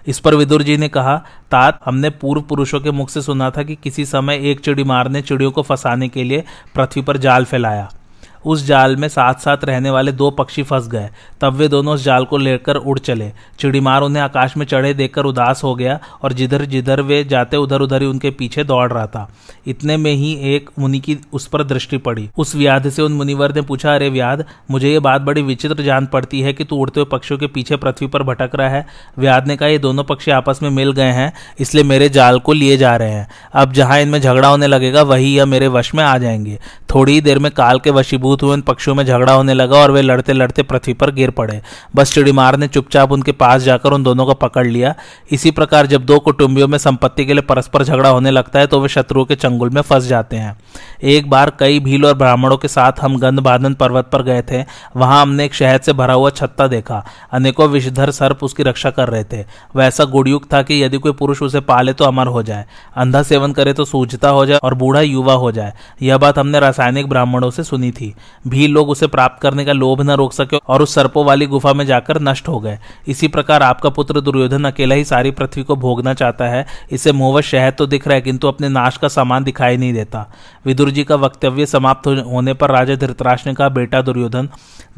इस 0.06 0.18
पर 0.18 0.34
विदुर 0.34 0.62
जी 0.62 0.76
ने 0.76 0.88
कहा, 0.88 1.16
तात, 1.50 1.80
हमने 1.84 2.10
पूर्व 2.10 2.40
पुरुषों 2.40 2.80
के 2.80 2.90
मुख 2.90 3.10
से 3.10 3.22
सुना 3.22 3.50
था 3.50 3.62
कि 3.62 3.74
किसी 3.74 4.04
समय 4.04 4.50
एक 4.50 4.60
चिड़ी 4.60 4.84
मार 4.84 5.08
ने 5.08 5.22
चिड़ियों 5.22 5.50
को 5.50 5.62
फंसाने 5.62 6.08
के 6.08 6.24
लिए 6.24 6.44
पृथ्वी 6.74 7.02
पर 7.02 7.16
जाल 7.16 7.44
फैलाया। 7.44 7.90
उस 8.46 8.66
जाल 8.66 8.96
में 8.96 9.08
साथ 9.08 9.34
साथ 9.34 9.64
रहने 9.64 9.90
वाले 9.90 10.12
दो 10.12 10.30
पक्षी 10.30 10.62
फंस 10.62 10.88
गए। 10.88 11.08
तब 11.40 11.54
वे 11.54 11.68
दोनों 11.68 11.94
उस 11.94 12.04
जाल 12.04 12.24
को 12.24 12.36
लेकर 12.36 12.76
उड़ 12.76 12.98
चले। 12.98 13.32
चिड़ीमार 13.58 14.02
उन्हें 14.02 14.22
आकाश 14.22 14.56
में 14.56 14.66
चढ़े 14.66 14.94
देखकर 14.94 15.24
उदास 15.24 15.60
हो 15.64 15.74
गया 15.74 15.98
और 16.22 16.32
जिधर 16.32 16.64
जिधर 16.64 17.00
वे 17.00 17.24
जाते 17.24 17.56
उधर 17.56 17.80
उधर 17.80 18.02
ही 18.02 18.08
उनके 18.08 18.30
पीछे 18.30 18.64
दौड़ 18.64 18.92
रहा 18.92 19.06
था। 19.06 19.28
इतने 19.66 19.96
में 19.96 20.12
ही 20.12 20.32
एक 20.54 20.70
मुनि 20.78 21.00
की 21.00 21.18
उस 21.32 21.46
पर 21.46 21.64
दृष्टि 21.64 21.98
पड़ी। 21.98 22.30
उस 22.38 22.56
व्याध 22.56 22.88
से 22.90 23.02
उन 23.02 23.12
मुनिवर 23.12 23.54
ने 23.54 23.60
पूछा, 23.60 23.94
अरे 23.94 24.08
व्याध, 24.08 24.44
मुझे 24.70 24.92
ये 24.92 24.98
बात 24.98 25.20
बड़ी 25.20 25.42
विचित्र 25.42 25.82
जान 25.82 26.06
पड़ती 26.06 26.40
है 26.40 26.52
कि 26.52 26.64
तू 26.64 26.76
उड़ते 26.76 27.00
हुए 27.00 27.08
पक्षियों 27.12 27.38
के 27.40 27.46
पीछे 27.46 27.76
पृथ्वी 27.76 28.06
पर 28.06 28.22
भटक 28.22 28.50
रहा 28.54 28.68
है। 28.68 28.86
व्याध 29.18 29.46
ने 29.46 29.56
कहा, 29.56 29.68
ये 29.68 29.78
दोनों 29.78 30.04
पक्षी 30.04 30.30
आपस 30.30 30.58
में 30.62 30.70
मिल 30.70 30.92
गए 30.92 31.10
हैं, 31.10 31.32
इसलिए 31.60 31.84
मेरे 31.84 32.08
जाल 32.08 32.38
को 32.38 32.52
लिए 32.52 32.76
जा 32.76 32.96
रहे 32.96 33.10
हैं। 33.10 33.28
अब 33.54 33.72
जहाँ 33.72 34.00
इनमें 34.00 34.20
झगड़ा 34.20 34.48
होने 34.48 34.66
लगेगा, 34.66 35.02
वही 35.02 35.36
यह 35.36 35.46
मेरे 35.46 35.68
वश 35.68 35.94
में 35.94 36.04
आ 36.04 36.18
जाएँगे। 36.18 36.58
थोड़ी 36.94 37.12
ही 37.12 37.20
देर 37.20 37.38
में 37.38 37.52
काल 37.52 37.78
के 37.78 37.90
वशीभूत 37.90 38.29
हुए 38.42 38.52
उन 38.52 38.60
पक्षियों 38.60 38.94
में 38.96 39.04
झगड़ा 39.04 39.32
होने 39.32 39.54
लगा 39.54 39.76
और 39.76 39.90
वे 39.90 40.02
लड़ते 40.02 40.32
लड़ते 40.32 40.62
पृथ्वी 40.62 40.94
पर 40.94 41.10
गिर 41.10 41.30
पड़े। 41.30 41.60
बस 41.96 42.12
चिड़ीमार 42.14 42.56
ने 42.56 42.68
चुपचाप 42.68 43.12
उनके 43.12 43.32
पास 43.32 43.62
जाकर 43.62 43.92
उन 43.92 44.02
दोनों 44.02 44.26
को 44.26 44.34
पकड़ 44.36 44.66
लिया। 44.66 44.94
इसी 45.32 45.50
प्रकार 45.50 45.86
जब 45.86 46.04
दो 46.04 46.18
कुटुंबियों 46.18 46.68
में 46.68 46.78
संपत्ति 46.78 47.24
के 47.24 47.32
लिए 47.32 47.42
परस्पर 47.42 47.84
झगड़ा 47.84 48.08
होने 48.08 48.30
लगता 48.30 48.58
है 48.58 48.66
तो 48.66 48.80
वे 48.80 48.88
शत्रुओं 48.88 49.24
के 49.24 49.34
चंगुल 49.34 49.70
में 49.70 49.80
फंस 49.82 50.04
जाते 50.04 50.36
हैं। 50.36 50.56
एक 51.02 51.30
बार 51.30 51.52
कई 51.60 51.78
भील 51.80 52.04
और 52.06 52.14
ब्राह्मणों 52.14 52.56
के 52.56 52.68
साथ 52.68 53.00
हम 53.00 53.18
गंधबाधन 53.18 53.74
पर्वत 53.74 54.08
पर 54.12 54.22
गए 54.22 54.42
थे। 54.42 54.64
वहाँ 54.96 55.20
हमने 55.22 55.44
एक 55.44 55.54
शहद 55.54 55.80
से 55.80 55.92
भरा 55.92 56.14
हुआ 56.14 56.30
छत्ता 56.30 56.66
देखा। 56.66 57.04
अनेकों 57.32 57.68
विषधर 57.68 58.10
सर्प 58.10 58.44
उसकी 58.44 58.62
रक्षा 58.62 58.90
कर 58.90 59.08
रहे 59.08 59.24
थे। 59.24 59.44
वैसा 59.76 60.04
गुड़युक्त 60.04 60.52
था 60.52 60.62
कि 60.62 60.82
यदि 60.82 60.98
कोई 60.98 61.12
पुरुष 61.12 61.42
उसे 61.42 61.60
पाले 61.62 61.92
तो 61.92 62.04
अमर 62.04 62.26
हो 62.26 62.42
जाए। 62.42 62.64
अंधा 62.96 63.22
सेवन 63.22 63.52
करे 63.52 63.72
तो 63.72 63.84
सूझता 63.84 64.28
हो 64.28 64.44
जाए 64.46 64.58
और 64.58 64.74
बूढ़ा 64.74 65.00
युवा 65.00 65.34
हो 65.34 65.52
जाए। 65.52 65.72
यह 66.02 66.18
बात 66.18 66.38
हमने 66.38 66.60
रासायनिक 66.60 67.08
ब्राह्मणों 67.08 67.50
से 67.50 67.64
सुनी 67.64 67.90
थी। 67.90 68.14
भील 68.44 68.70
लोग 68.72 68.90
उसे 68.90 69.06
प्राप्त 69.06 69.40
करने 69.42 69.64
का 69.64 69.72
लोभ 69.72 70.00
न 70.00 70.10
रोक 70.12 70.32
सके 70.32 70.56
और 70.58 70.82
उस 70.82 70.94
सर्पों 70.94 71.24
वाली 71.24 71.46
गुफा 71.46 71.72
में 71.72 71.84
जाकर 71.86 72.20
नष्ट 72.20 72.48
हो 72.48 72.58
गए। 72.60 72.78
इसी 73.08 73.28
प्रकार 73.28 73.62
आपका 73.62 73.88
पुत्र 73.90 74.20
दुर्योधन 74.20 74.64
अकेला 74.64 74.94
ही 74.94 75.04
सारी 75.04 75.30
पृथ्वी 75.30 75.62
को 75.62 75.76
भोगना 75.76 76.14
चाहता 76.14 76.48
है। 76.48 76.66
इसे 76.92 77.12
मोहवश 77.12 77.50
शहद 77.50 77.74
तो 77.74 77.86
दिख 77.86 78.06
रहा 78.08 78.14
है, 78.14 78.20
किंतु 78.20 78.48
अपने 78.48 78.68
नाश 78.68 78.96
का 78.96 79.08
सामान 79.10 79.44
दिखाई 79.44 79.76
नहीं 79.76 79.92
देता। 79.92 80.26
विदुर 80.66 80.90
जी 80.90 81.04
का 81.04 81.16
वक्तव्य 81.16 81.66
समाप्त 81.66 82.06
होने 82.26 82.54
पर 82.54 82.70
राजा 82.70 82.94
धृतराज 82.96 83.42
ने 83.46 83.54
कहा, 83.54 83.68
बेटा 83.70 84.02
दुर्योधन, 84.02 84.48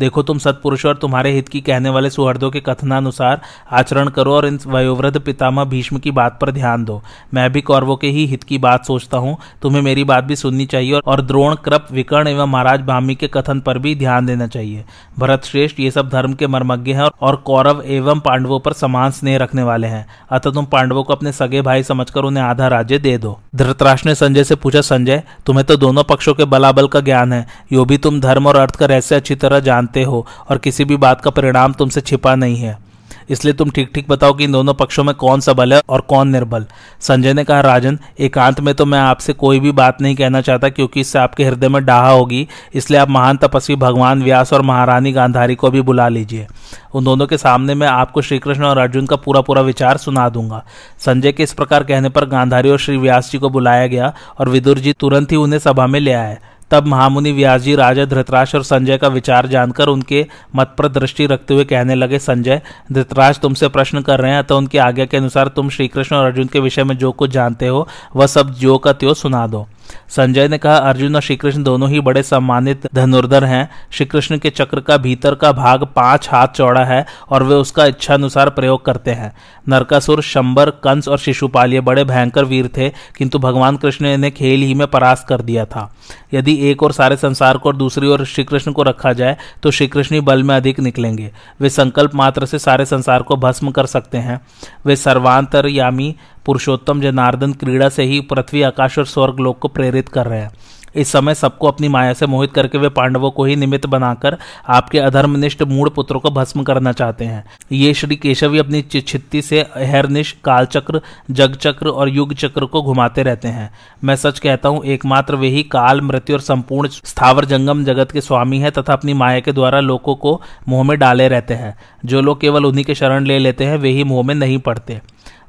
देखो 0.01 0.23
तुम 0.23 0.39
सत्पुरुष 0.39 0.85
और 0.87 0.97
तुम्हारे 0.97 1.33
हित 1.33 1.49
की 1.49 1.61
कहने 1.61 1.91
वाले 1.91 2.11
सुहृदों 2.11 2.51
के 2.51 2.61
कथनानुसार 2.61 3.41
आचरण 3.73 4.09
करो 4.09 4.35
और 4.35 4.47
इन 4.47 4.59
वयोवृद्ध 4.67 5.21
पितामह 5.21 5.65
भीष्म 5.65 5.99
की 5.99 6.11
बात 6.13 6.39
पर 6.41 6.51
ध्यान 6.51 6.85
दो। 6.85 7.01
मैं 7.35 7.51
भी 7.53 7.61
कौरवों 7.63 7.97
के 7.97 8.07
ही 8.09 8.25
हित 8.27 8.45
की 8.45 8.59
बात 8.59 8.87
सोचता 8.87 9.19
हूँ। 9.19 9.37
तुम्हें 9.63 9.83
मेरी 9.83 10.05
बात 10.05 10.25
भी 10.25 10.37
सुननी 10.37 10.67
चाहिए 10.67 10.93
और 10.97 11.21
द्रोण, 11.23 11.55
कृप, 11.57 11.87
विकर्ण 11.93 12.29
एवं 12.29 12.47
महाराज 12.47 12.81
भामी 12.83 13.12
के 13.15 13.29
कथन 13.29 13.61
पर 13.61 13.79
भी 13.79 13.95
ध्यान 13.95 14.27
देना 14.27 14.47
चाहिए। 14.47 14.85
भरत 15.19 15.45
श्रेष्ठ 15.45 15.81
ये 15.81 15.91
सब 15.91 16.09
धर्म 16.09 16.35
के 16.35 16.47
मर्मज्ञ 16.47 16.93
हैं 16.93 17.09
और 17.21 17.37
कौरव 17.37 17.83
एवं 17.87 18.21
पांडवों 18.21 18.61
पर 18.61 18.73
समान 18.73 19.11
स्नेह 19.11 19.39
रखने 19.39 19.63
वाले 19.63 19.87
हैं। 19.87 20.07
अतः 20.31 20.51
तुम 20.51 20.65
पांडवों 20.65 21.03
को 21.05 21.13
अपने 21.13 21.33
सगे 21.33 21.63
भाई 21.63 21.83
समझकर 21.83 22.21
उन्हें 22.21 22.45
आधा 22.45 22.69
राज्य 22.69 22.99
दे 22.99 23.17
दो। 23.19 23.39
धृतराष्ट्र 23.55 24.09
ने 24.09 24.15
संजय 24.15 24.45
से 24.45 24.55
पूछा, 24.55 24.81
संजय, 24.81 25.23
तुम्हें 25.47 25.67
तो 25.67 25.77
दोनों 25.77 26.05
पक्षों 26.05 26.35
के 26.35 26.45
बलाबल 26.45 26.89
का 26.89 27.01
ज्ञान 27.01 27.33
है। 27.33 27.47
यो 27.73 27.85
भी 27.85 27.99
तुम 27.99 28.21
धर्म 28.21 28.47
और 28.47 28.57
अर्थ 28.57 28.77
का 28.77 28.87
रहस्य 28.87 29.17
अच्छी 29.17 29.35
तरह 29.35 29.61
जानते 29.61 30.03
हो 30.03 30.27
और 30.51 30.59
किसी 30.59 30.85
भी 30.85 30.97
बात 30.97 31.21
का 31.21 31.31
परिणाम 31.31 31.73
तुमसे 31.73 32.01
छिपा 32.01 32.35
नहीं 32.35 32.57
है। 32.57 32.92
इसलिए 33.31 33.55
तुम 33.55 33.71
ठीक 33.71 33.91
ठीक 33.95 34.09
बताओ 34.09 34.33
कि 34.33 34.45
इन 34.45 34.53
दोनों 34.53 34.75
पक्षों 34.75 35.05
में 35.05 35.15
कौन 35.15 35.41
सा 35.41 35.53
बल 35.53 35.73
है 35.75 35.81
और 35.89 36.01
कौन 36.03 36.29
निर्बल। 36.29 36.67
संजय 37.01 37.33
ने 37.35 37.45
कहा, 37.45 37.61
राजन, 37.61 37.99
एकांत 38.21 38.61
में 38.61 38.75
तो 38.75 38.87
मैं 38.87 38.99
आपसे 39.01 39.33
कोई 39.33 39.61
भी 39.61 39.73
बात 39.73 40.01
नहीं 40.01 40.17
कहना 40.17 40.41
चाहता 40.41 40.69
क्योंकि 40.69 41.01
इससे 41.01 41.19
आपके 41.19 41.45
हृदय 41.45 41.69
में 41.69 41.85
डाहा 41.85 42.11
होगी। 42.11 42.47
इसलिए 42.75 43.01
आप 43.01 43.11
महान 43.11 43.37
तपस्वी 43.37 43.77
भगवान 43.77 44.23
व्यास 44.23 44.53
और 44.53 44.63
महारानी 44.63 45.13
गांधारी 45.13 45.55
को 45.55 45.71
भी 45.71 45.81
बुला 45.83 46.09
लीजिए। 46.09 46.47
उन 46.95 47.05
दोनों 47.05 47.27
के 47.27 47.39
सामने 47.39 47.75
मैं 47.75 47.87
आपको 47.87 48.23
श्री 48.23 48.39
कृष्ण 48.39 48.65
और 48.65 48.79
अर्जुन 48.79 49.07
का 49.07 49.17
पूरा 49.17 49.41
पूरा 49.41 49.63
विचार 49.63 49.97
सुना 49.97 50.29
दूँगा। 50.29 50.63
संजय 50.99 51.33
के 51.33 51.43
इस 51.43 51.53
प्रकार 51.53 51.85
कहने 51.85 52.09
पर 52.09 52.25
गांधारी 52.27 52.71
और 52.71 52.79
श्री 52.79 52.97
व्यास 52.97 53.31
जी 53.33 53.39
को 53.39 53.51
बुलाया 53.51 53.87
गया 53.87 54.13
और 54.39 54.49
विदुर 54.49 54.79
जी 54.79 54.93
तुरंत 54.93 55.33
ही 55.33 55.37
उन्हें 55.37 55.59
सभा 55.61 55.87
में 55.87 56.01
ले 56.01 56.13
आए। 56.13 56.39
तब 56.73 56.87
महामुनि 56.87 57.33
व्यास 57.33 57.61
जी 57.61 57.75
राजा 57.77 58.05
धृतराज 58.05 58.53
और 58.55 58.63
संजय 58.65 58.99
का 58.99 59.09
विचार 59.09 59.47
जानकर 59.47 59.89
उनके 59.89 60.27
मत 60.57 60.75
पर 60.79 60.89
दृष्टि 60.89 61.27
रखते 61.27 61.55
हुए 61.55 61.65
कहने 61.65 61.95
लगे, 61.95 62.19
संजय, 62.21 62.61
धृतराज 62.93 63.41
तुमसे 63.41 63.69
प्रश्न 63.69 64.01
कर 64.03 64.21
रहे 64.21 64.33
हैं 64.33 64.45
तो 64.45 64.57
उनकी 64.57 64.79
आज्ञा 64.79 65.05
के 65.05 65.17
अनुसार 65.17 65.49
तुम 65.49 65.69
श्रीकृष्ण 65.71 66.17
और 66.17 66.27
अर्जुन 66.27 66.47
के 66.47 66.61
विषय 66.61 66.85
में 66.85 66.97
जो 66.97 67.13
कुछ 67.13 67.31
जानते 67.31 67.67
हो, 67.67 67.87
वह 68.17 68.27
सब 68.29 68.55
जो 68.55 68.79
का 68.79 68.93
त्यो 68.93 69.15
सुना 69.15 69.47
दो। 69.47 69.67
संजय 70.09 70.47
ने 70.49 70.57
कहा, 70.59 70.77
अर्जुन 70.77 71.15
और 71.15 71.23
श्रीकृष्ण 71.23 71.63
दोनों 71.63 71.89
ही 71.91 72.01
बड़े 72.01 72.23
सम्मानित 72.23 72.87
धनुर्धर 72.95 73.45
हैं। 73.45 73.69
श्रीकृष्ण 73.93 74.39
के 74.39 74.51
चक्र 74.51 74.81
का 74.81 74.97
भीतर 74.97 75.35
का 75.35 75.51
भाग 75.53 75.85
पाँच 75.97 76.29
हाथ 76.33 76.49
चौड़ा 76.49 76.85
है 76.85 77.05
और 77.31 77.43
वे 77.43 77.55
उसका 77.55 77.87
इच्छानुसार 77.87 78.51
प्रयोग 78.51 78.85
करते 78.85 79.11
हैं। 79.11 79.33
नरकासुर, 79.69 80.23
शंबर, 80.23 80.71
कंस 80.85 81.09
और 81.09 81.19
शिशुपाल 81.19 81.73
ये 81.75 81.81
बड़े 81.81 82.05
भयंकर 82.05 82.45
वीर 82.45 82.69
थे, 82.77 82.89
किंतु 83.19 83.39
भगवान 83.39 83.77
कृष्ण 83.77 84.17
ने 84.17 84.31
खेल 84.31 84.63
ही 84.63 84.75
में 84.75 84.87
परास्त 84.87 85.27
कर 85.29 85.43
दिया 85.43 85.65
था। 85.65 85.91
यदि 86.35 86.59
एक 86.63 86.83
और 86.83 86.93
सारे 86.93 87.17
संसार 87.17 87.59
को 87.59 87.69
और 87.69 87.77
दूसरी 87.77 88.07
ओर 88.07 88.25
श्री 88.25 88.45
कृष्ण 88.45 88.73
को 88.73 88.83
रखा 88.83 89.13
जाए 89.13 89.37
तो 89.63 89.71
श्रीकृष्ण 89.71 90.15
ही 90.15 90.21
बल 90.21 90.43
में 90.43 90.55
अधिक 90.55 90.81
निकलेंगे। 90.81 91.31
वे 91.61 91.71
संकल्प 91.71 92.15
मात्र 92.15 92.47
से 92.47 92.59
सारे 92.59 92.85
संसार 92.85 93.23
को 93.23 93.37
भस्म 93.37 93.71
कर 93.71 93.87
सकते 93.87 94.19
हैं। 94.19 94.41
वे 94.87 94.97
सर्वांतरयामी 94.97 96.15
पुरुषोत्तम 96.47 97.01
जनार्दन 97.01 97.53
क्रीड़ा 97.53 97.89
से 97.89 98.03
ही 98.03 98.21
पृथ्वी, 98.21 98.63
आकाश 98.63 98.99
और 98.99 99.07
स्वर्ग 99.07 99.41
लोक 99.41 99.59
को 99.59 99.69
प्रेरित 99.69 100.09
कर 100.09 100.27
रहे 100.27 100.41
हैं। 100.41 100.51
इस 100.97 101.13
समय 101.13 101.35
सबको 101.35 101.69
अपनी 101.69 101.89
माया 101.89 102.13
से 102.13 102.27
मोहित 102.27 102.53
करके 102.53 102.79
वे 102.79 102.89
पांडवों 102.89 103.31
को 103.31 103.45
ही 103.45 103.57
निमित्त 103.57 103.87
बनाकर 103.87 104.37
आपके 104.69 104.99
अधर्मनिष्ठ 104.99 105.63
मूड 105.63 105.91
पुत्रों 105.91 106.21
को 106.21 106.31
भस्म 106.31 106.63
करना 106.63 106.93
चाहते 106.93 107.25
हैं। 107.25 107.45
ये 107.73 107.95
श्री 107.95 108.17
केशवी 108.17 108.59
अपनी 108.59 108.83
छित्ती 108.83 109.43
से 109.43 109.61
हरनिश 109.77 110.33
कालचक्र, 110.45 111.01
जगचक्र 111.31 111.89
और 111.89 112.09
युग 112.09 112.35
चक्र 112.35 112.65
को 112.65 112.83
घुमाते 112.83 113.23
रहते 113.23 113.49
हैं। 113.49 113.71
मैं 114.05 114.17
सच 114.17 114.39
कहता 114.39 114.69
हूँ, 114.69 114.85
एकमात्र 114.85 115.37
वे 115.37 115.49
ही 115.49 115.63
काल, 115.63 116.01
मृत्यु 116.01 116.37
और 116.37 116.41
संपूर्ण 116.41 116.89
स्थावर 116.89 117.45
जंगम 117.45 117.85
जगत 117.85 118.11
के 118.11 118.21
स्वामी 118.21 118.59
है 118.59 118.71
तथा 118.71 118.93
अपनी 118.93 119.15
माया 119.15 119.41
के 119.41 119.53
द्वारा 119.53 119.81
लोगों 119.81 120.15
को 120.15 120.41
मुँह 120.69 120.83
में 120.83 120.99
डाले 120.99 121.29
रहते 121.29 121.55
हैं। 121.55 121.75
जो 122.05 122.21
लोग 122.21 122.41
केवल 122.41 122.67
उन्हीं 122.67 122.85
के 122.85 122.95
शरण 122.95 123.27
ले 123.27 123.39
लेते 123.39 123.65
हैं, 123.65 123.77
वे 123.77 123.91
ही 123.91 124.05
मुँह 124.05 124.27
में 124.27 124.35
नहीं 124.35 124.59
पड़ते। 124.59 125.01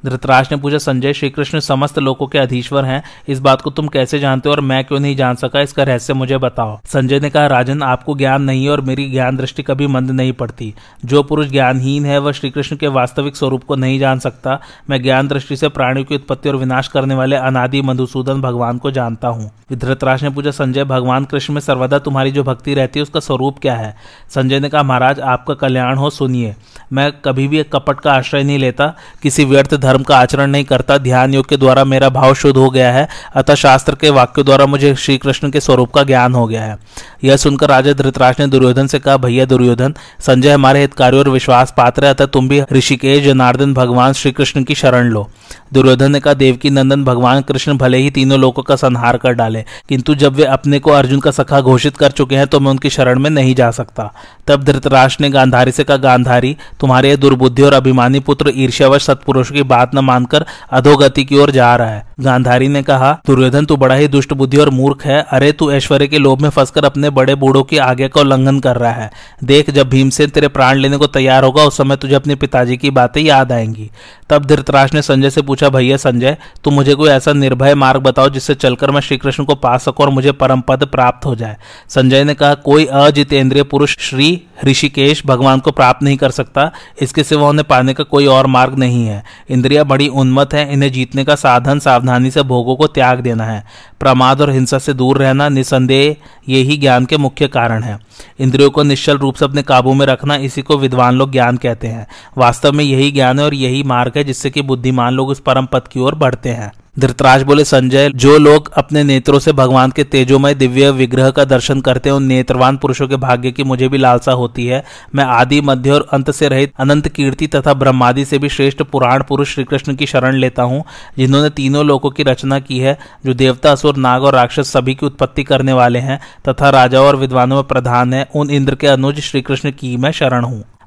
धृतराज 0.05 0.47
ने 0.51 0.57
पूछा, 0.57 0.77
संजय 0.77 1.13
श्री 1.13 1.29
कृष्ण 1.29 1.59
समस्त 1.59 1.99
लोगों 1.99 2.27
के 2.27 2.39
अधीश्वर 2.39 2.85
हैं। 2.85 3.03
इस 3.27 3.39
बात 3.39 3.61
को 3.61 3.69
तुम 3.69 3.87
कैसे 3.87 4.19
जानते 4.19 4.49
हो 4.49 4.55
और 4.55 4.61
मैं 4.61 4.85
क्यों 4.85 4.99
नहीं 4.99 5.15
जान 5.15 5.35
सका? 5.35 5.61
इसका 5.61 5.83
रहस्य 5.83 6.13
मुझे 6.13 6.37
बताओ। 6.37 6.79
संजय 6.85 7.19
ने 7.19 7.29
कहा, 7.29 7.47
राजन, 7.47 7.83
आपको 7.83 8.15
ज्ञान 8.15 8.41
नहीं 8.41 8.69
और 8.69 8.81
मेरी 8.81 9.09
ज्ञान 9.09 9.37
दृष्टि 9.37 9.63
कभी 9.63 9.87
मंद 9.87 10.11
नहीं 10.11 10.33
पड़ती। 10.33 10.73
जो 11.05 11.23
पुरुष 11.23 11.47
ज्ञानहीन 11.47 12.05
है, 12.05 12.17
वह 12.19 12.31
श्री 12.31 12.49
कृष्ण 12.49 12.75
के 12.75 12.87
वास्तविक 12.87 13.35
स्वरूप 13.35 13.63
को 13.63 13.75
नहीं 13.75 13.99
जान 13.99 14.19
सकता। 14.19 14.59
मैं 14.89 15.03
ज्ञान 15.03 15.27
दृष्टि 15.27 15.55
से 15.55 15.69
प्राणियों 15.69 16.05
की 16.05 16.15
उत्पत्ति 16.15 16.49
और 16.49 16.55
विनाश 16.55 16.87
करने 16.87 17.15
वाले 17.15 17.35
अनादि 17.35 17.81
मधुसूदन 17.81 18.41
भगवान 18.41 18.77
को 18.77 18.91
जानता 18.91 19.27
हूँ। 19.27 19.51
धृतराज 19.73 20.23
ने 20.23 20.29
पूछा, 20.29 20.51
संजय, 20.51 20.83
भगवान 20.83 21.25
कृष्ण 21.25 21.53
में 21.53 21.61
सर्वदा 21.61 21.99
तुम्हारी 21.99 22.31
जो 22.31 22.43
भक्ति 22.43 22.73
रहती 22.73 22.99
है, 22.99 23.03
उसका 23.03 23.19
स्वरूप 23.19 23.59
क्या 23.59 23.75
है? 23.75 23.95
संजय 24.29 24.59
ने 24.59 24.69
कहा, 24.69 24.83
महाराज, 24.83 25.19
आपका 25.19 25.53
कल्याण 25.53 25.95
हो, 25.95 26.09
सुनिए। 26.09 26.55
मैं 26.93 27.11
कभी 27.11 27.47
भी 27.47 27.63
कपट 27.63 27.99
का 27.99 28.13
आश्रय 28.13 28.43
नहीं 28.43 28.59
लेता। 28.59 28.93
किसी 29.21 29.45
व्यर्थ 29.45 29.75
धर्म 29.75 29.92
धर्म 29.93 30.03
का 30.03 30.17
आचरण 30.17 30.49
नहीं 30.51 30.63
करता, 30.63 30.97
ध्यान 30.97 31.33
योग 31.33 31.47
के 31.49 31.57
द्वारा 31.57 31.83
मेरा 31.83 32.09
भाव 32.09 32.33
शुद्ध 32.33 32.57
हो 32.57 32.69
गया 32.69 32.91
है, 32.91 33.07
अतः 33.35 33.55
शास्त्र 33.55 33.95
के 33.95 34.09
वाक्यों 34.09 34.45
द्वारा 34.45 34.65
मुझे 34.65 34.93
श्री 34.95 35.17
कृष्ण 35.17 35.49
के 35.49 35.59
स्वरूप 35.59 35.91
का 35.93 36.03
ज्ञान 36.03 36.33
हो 36.33 36.45
गया 36.47 36.61
है। 36.61 36.77
यह 37.23 37.37
सुनकर 37.37 37.69
राजा 37.69 37.93
धृतराज 37.93 38.35
ने 38.39 38.47
दुर्योधन 38.47 38.87
से 38.87 38.99
कहा, 38.99 39.17
भैया 39.17 39.45
दुर्योधन, 39.45 39.93
संजय 40.19 40.51
हमारे 40.51 40.81
हितकारी 40.81 41.17
और 41.17 41.29
विश्वास 41.29 41.73
पात्र 41.77 42.05
है, 42.05 42.13
अतः 42.13 42.25
तुम 42.25 42.47
भी 42.49 42.61
ऋषिकेश, 42.71 43.23
जनार्दन, 43.23 43.73
भगवान 43.73 44.13
श्री 44.13 44.31
कृष्ण 44.31 44.63
की 44.63 44.75
शरण 44.75 45.09
लो। 45.09 45.27
दुर्योधन 45.73 46.11
ने 46.11 46.19
कहा 46.19 46.33
देवकी 46.33 46.69
नंदन 46.69 47.03
भगवान 47.03 47.41
कृष्ण 47.41 47.77
भले 47.77 47.97
ही 47.97 48.09
तीनों 48.11 48.39
लोगों 48.39 48.63
का 48.63 48.75
संहार 48.75 49.17
कर 49.17 49.33
डाले, 49.33 49.63
किंतु 49.89 50.15
जब 50.15 50.35
वे 50.35 50.43
अपने 50.45 50.79
को 50.79 50.91
अर्जुन 50.91 51.19
का 51.19 51.31
सखा 51.31 51.61
घोषित 51.61 51.97
कर 51.97 52.11
चुके 52.11 52.35
हैं 52.35 52.47
तो 52.47 52.59
मैं 52.59 52.71
उनकी 52.71 52.89
शरण 52.89 53.19
में 53.19 53.29
नहीं 53.29 53.55
जा 53.55 53.69
सकता। 53.71 54.11
तब 54.47 54.63
धृतराष्ट्र 54.63 55.23
ने 55.23 55.29
गांधारी 55.29 55.71
से 55.71 55.83
कहा, 55.83 55.97
गांधारी, 55.97 56.55
तुम्हारे 56.79 57.15
दुर्बुद्धि 57.17 57.63
और 57.63 57.73
अभिमानी 57.73 58.19
पुत्र 58.19 58.51
ईर्ष्यावश 58.55 59.03
सत्पुरुषों 59.03 59.55
की 59.55 59.63
बात 59.63 59.82
न 59.95 59.99
मानकर 59.99 60.45
अधोगति 60.71 61.25
की 61.25 61.37
ओर 61.37 61.51
जा 61.51 61.75
रहा 61.75 61.89
है। 61.89 62.12
गांधारी 62.23 62.67
ने 62.67 62.83
कहा, 62.83 63.19
दुर्योधन 63.25 63.65
तू 63.65 63.77
बड़ा 63.77 63.95
ही 63.95 64.07
दुष्ट 64.07 64.33
बुद्धि 64.33 64.57
और 64.57 64.69
मूर्ख 64.69 65.05
है। 65.05 65.25
अरे, 65.29 65.51
तू 65.51 65.71
ऐश्वर्य 65.71 66.07
के 66.07 66.17
लोभ 66.17 66.41
में 66.41 66.49
फंसकर 66.49 66.85
अपने 66.85 67.09
बड़े 67.09 67.35
बूढ़ों 67.35 67.63
की 67.63 67.77
आज्ञा 67.77 68.07
का 68.07 68.21
उल्लंघन 68.21 68.59
कर 68.59 68.75
रहा 68.75 68.91
है। 68.91 69.11
देख, 69.43 69.69
जब 69.69 69.89
भीमसेन 69.89 70.29
तेरे 70.29 70.47
प्राण 70.47 70.77
लेने 70.77 70.97
को 70.97 71.07
तैयार 71.07 71.43
होगा, 71.43 71.63
उस 71.63 71.77
समय 71.77 71.95
तुझे 71.95 72.15
अपने 72.15 72.35
पिताजी 72.35 72.77
की 72.77 72.89
बातें 72.89 73.21
याद 73.21 73.51
आएँगी। 73.51 73.91
तब 74.29 74.45
धृतराज 74.45 74.93
ने 74.93 75.01
संजय 75.01 75.29
से 75.29 75.41
पूछा, 75.41 75.69
भैया 75.69 75.97
संजय 75.97 76.37
तुम 76.63 76.73
मुझे 76.73 76.95
कोई 76.95 77.09
ऐसा 77.09 77.33
निर्भय 77.33 77.75
मार्ग 77.75 78.01
बताओ, 78.01 78.29
जिससे 78.29 78.55
चलकर 78.55 78.91
मैं 78.91 79.01
श्री 79.01 79.17
कृष्ण 79.17 79.43
को 79.43 79.55
पा 79.55 79.77
सकूँ 79.77 80.05
और 80.05 80.11
मुझे 80.11 80.31
परम 80.31 80.61
पद 80.61 80.85
प्राप्त 80.85 81.25
हो 81.25 81.35
जाए? 81.35 81.57
संजय 81.89 82.23
ने 82.23 82.33
कहा, 82.33 82.53
कोई 82.53 82.85
अजितेंद्रिय 82.85 83.63
पुरुष 83.63 83.97
श्री 83.99 84.41
ऋषिकेश 84.65 85.23
भगवान 85.25 85.59
को 85.59 85.71
प्राप्त 85.71 86.03
नहीं 86.03 86.17
कर 86.17 86.31
सकता। 86.31 86.71
इसके 87.01 87.23
सिवा 87.23 87.49
उन्हें 87.49 87.67
पाने 87.67 87.93
का 87.93 88.03
कोई 88.03 88.25
और 88.25 88.47
मार्ग 88.47 88.79
नहीं 88.79 89.07
है। 89.07 89.23
इंद्रिया 89.49 89.83
बड़ी 89.83 90.07
उन्मत 90.07 90.53
है, 90.53 90.73
इन्हें 90.73 90.91
जीतने 90.91 91.23
का 91.23 91.35
साधन 91.35 91.79
सावधानी 91.79 92.12
से 92.31 92.43
भोगों 92.43 92.75
को 92.75 92.87
त्याग 92.87 93.19
देना 93.19 93.43
है। 93.43 93.63
प्रमाद 93.99 94.41
और 94.41 94.51
हिंसा 94.51 94.77
से 94.77 94.93
दूर 94.93 95.17
रहना 95.17 95.49
निसंदेह 95.49 96.15
यही 96.49 96.77
ज्ञान 96.77 97.05
के 97.05 97.17
मुख्य 97.17 97.47
कारण 97.47 97.83
है। 97.83 97.99
इंद्रियों 98.39 98.69
को 98.69 98.83
निश्चल 98.83 99.17
रूप 99.17 99.35
से 99.35 99.45
अपने 99.45 99.61
काबू 99.61 99.93
में 99.93 100.05
रखना 100.05 100.35
इसी 100.35 100.61
को 100.61 100.77
विद्वान 100.77 101.15
लोग 101.15 101.31
ज्ञान 101.31 101.57
कहते 101.57 101.87
हैं। 101.87 102.07
वास्तव 102.37 102.71
में 102.71 102.85
यही 102.85 103.11
ज्ञान 103.11 103.39
है 103.39 103.45
और 103.45 103.53
यही 103.53 103.83
मार्ग 103.83 104.11
है 104.17 104.23
जिससे 104.23 104.49
कि 104.49 104.61
बुद्धिमान 104.61 105.13
लोग 105.13 105.29
उस 105.29 105.39
परम 105.39 105.65
पद 105.65 105.87
की 105.87 105.99
ओर 105.99 106.15
बढ़ते 106.15 106.49
हैं। 106.49 106.71
धृतराज 106.99 107.43
बोले, 107.43 107.63
संजय, 107.63 108.09
जो 108.09 108.37
लोग 108.37 108.71
अपने 108.73 109.03
नेत्रों 109.03 109.39
से 109.39 109.51
भगवान 109.51 109.91
के 109.91 110.03
तेजोमय 110.03 110.53
दिव्य 110.53 110.91
विग्रह 110.91 111.29
का 111.29 111.45
दर्शन 111.45 111.81
करते 111.81 112.09
हैं, 112.09 112.15
उन 112.15 112.23
नेत्रवान 112.23 112.77
पुरुषों 112.77 113.07
के 113.07 113.15
भाग्य 113.15 113.51
की 113.51 113.63
मुझे 113.63 113.87
भी 113.87 113.97
लालसा 113.97 114.31
होती 114.31 114.65
है। 114.65 114.83
मैं 115.15 115.23
आदि, 115.23 115.61
मध्य 115.61 115.91
और 115.91 116.07
अंत 116.13 116.31
से 116.31 116.49
रहित 116.49 116.73
अनंत 116.79 117.07
कीर्ति 117.07 117.47
तथा 117.47 117.73
ब्रह्मादि 117.73 118.25
से 118.25 118.37
भी 118.37 118.49
श्रेष्ठ 118.49 118.81
पुराण 118.81 119.23
पुरुष 119.23 119.53
श्री 119.53 119.63
कृष्ण 119.63 119.95
की 119.95 120.05
शरण 120.05 120.35
लेता 120.35 120.63
हूँ, 120.63 120.83
जिन्होंने 121.17 121.49
तीनों 121.49 121.85
लोगों 121.85 122.09
की 122.09 122.23
रचना 122.23 122.59
की 122.59 122.79
है, 122.79 122.97
जो 123.25 123.33
देवता, 123.33 123.71
असुर, 123.71 123.95
नाग 123.95 124.23
और 124.23 124.33
राक्षस 124.33 124.73
सभी 124.73 124.95
की 124.95 125.05
उत्पत्ति 125.05 125.43
करने 125.43 125.73
वाले 125.73 125.99
हैं, 125.99 126.19
तथा 126.49 126.69
राजाओं 126.69 127.07
और 127.07 127.15
विद्वानों 127.15 127.55
में 127.55 127.63
प्रधान 127.63 128.13
है। 128.13 128.27
उन 128.35 128.49
इंद्र 128.49 128.75
के 128.75 128.87
अनुज 128.87 129.19
श्री 129.19 129.41
कृष्ण 129.41 129.71
की 129.71 129.97
मैं 129.97 130.11
शरण 130.11 130.43
हूँ। 130.43 130.63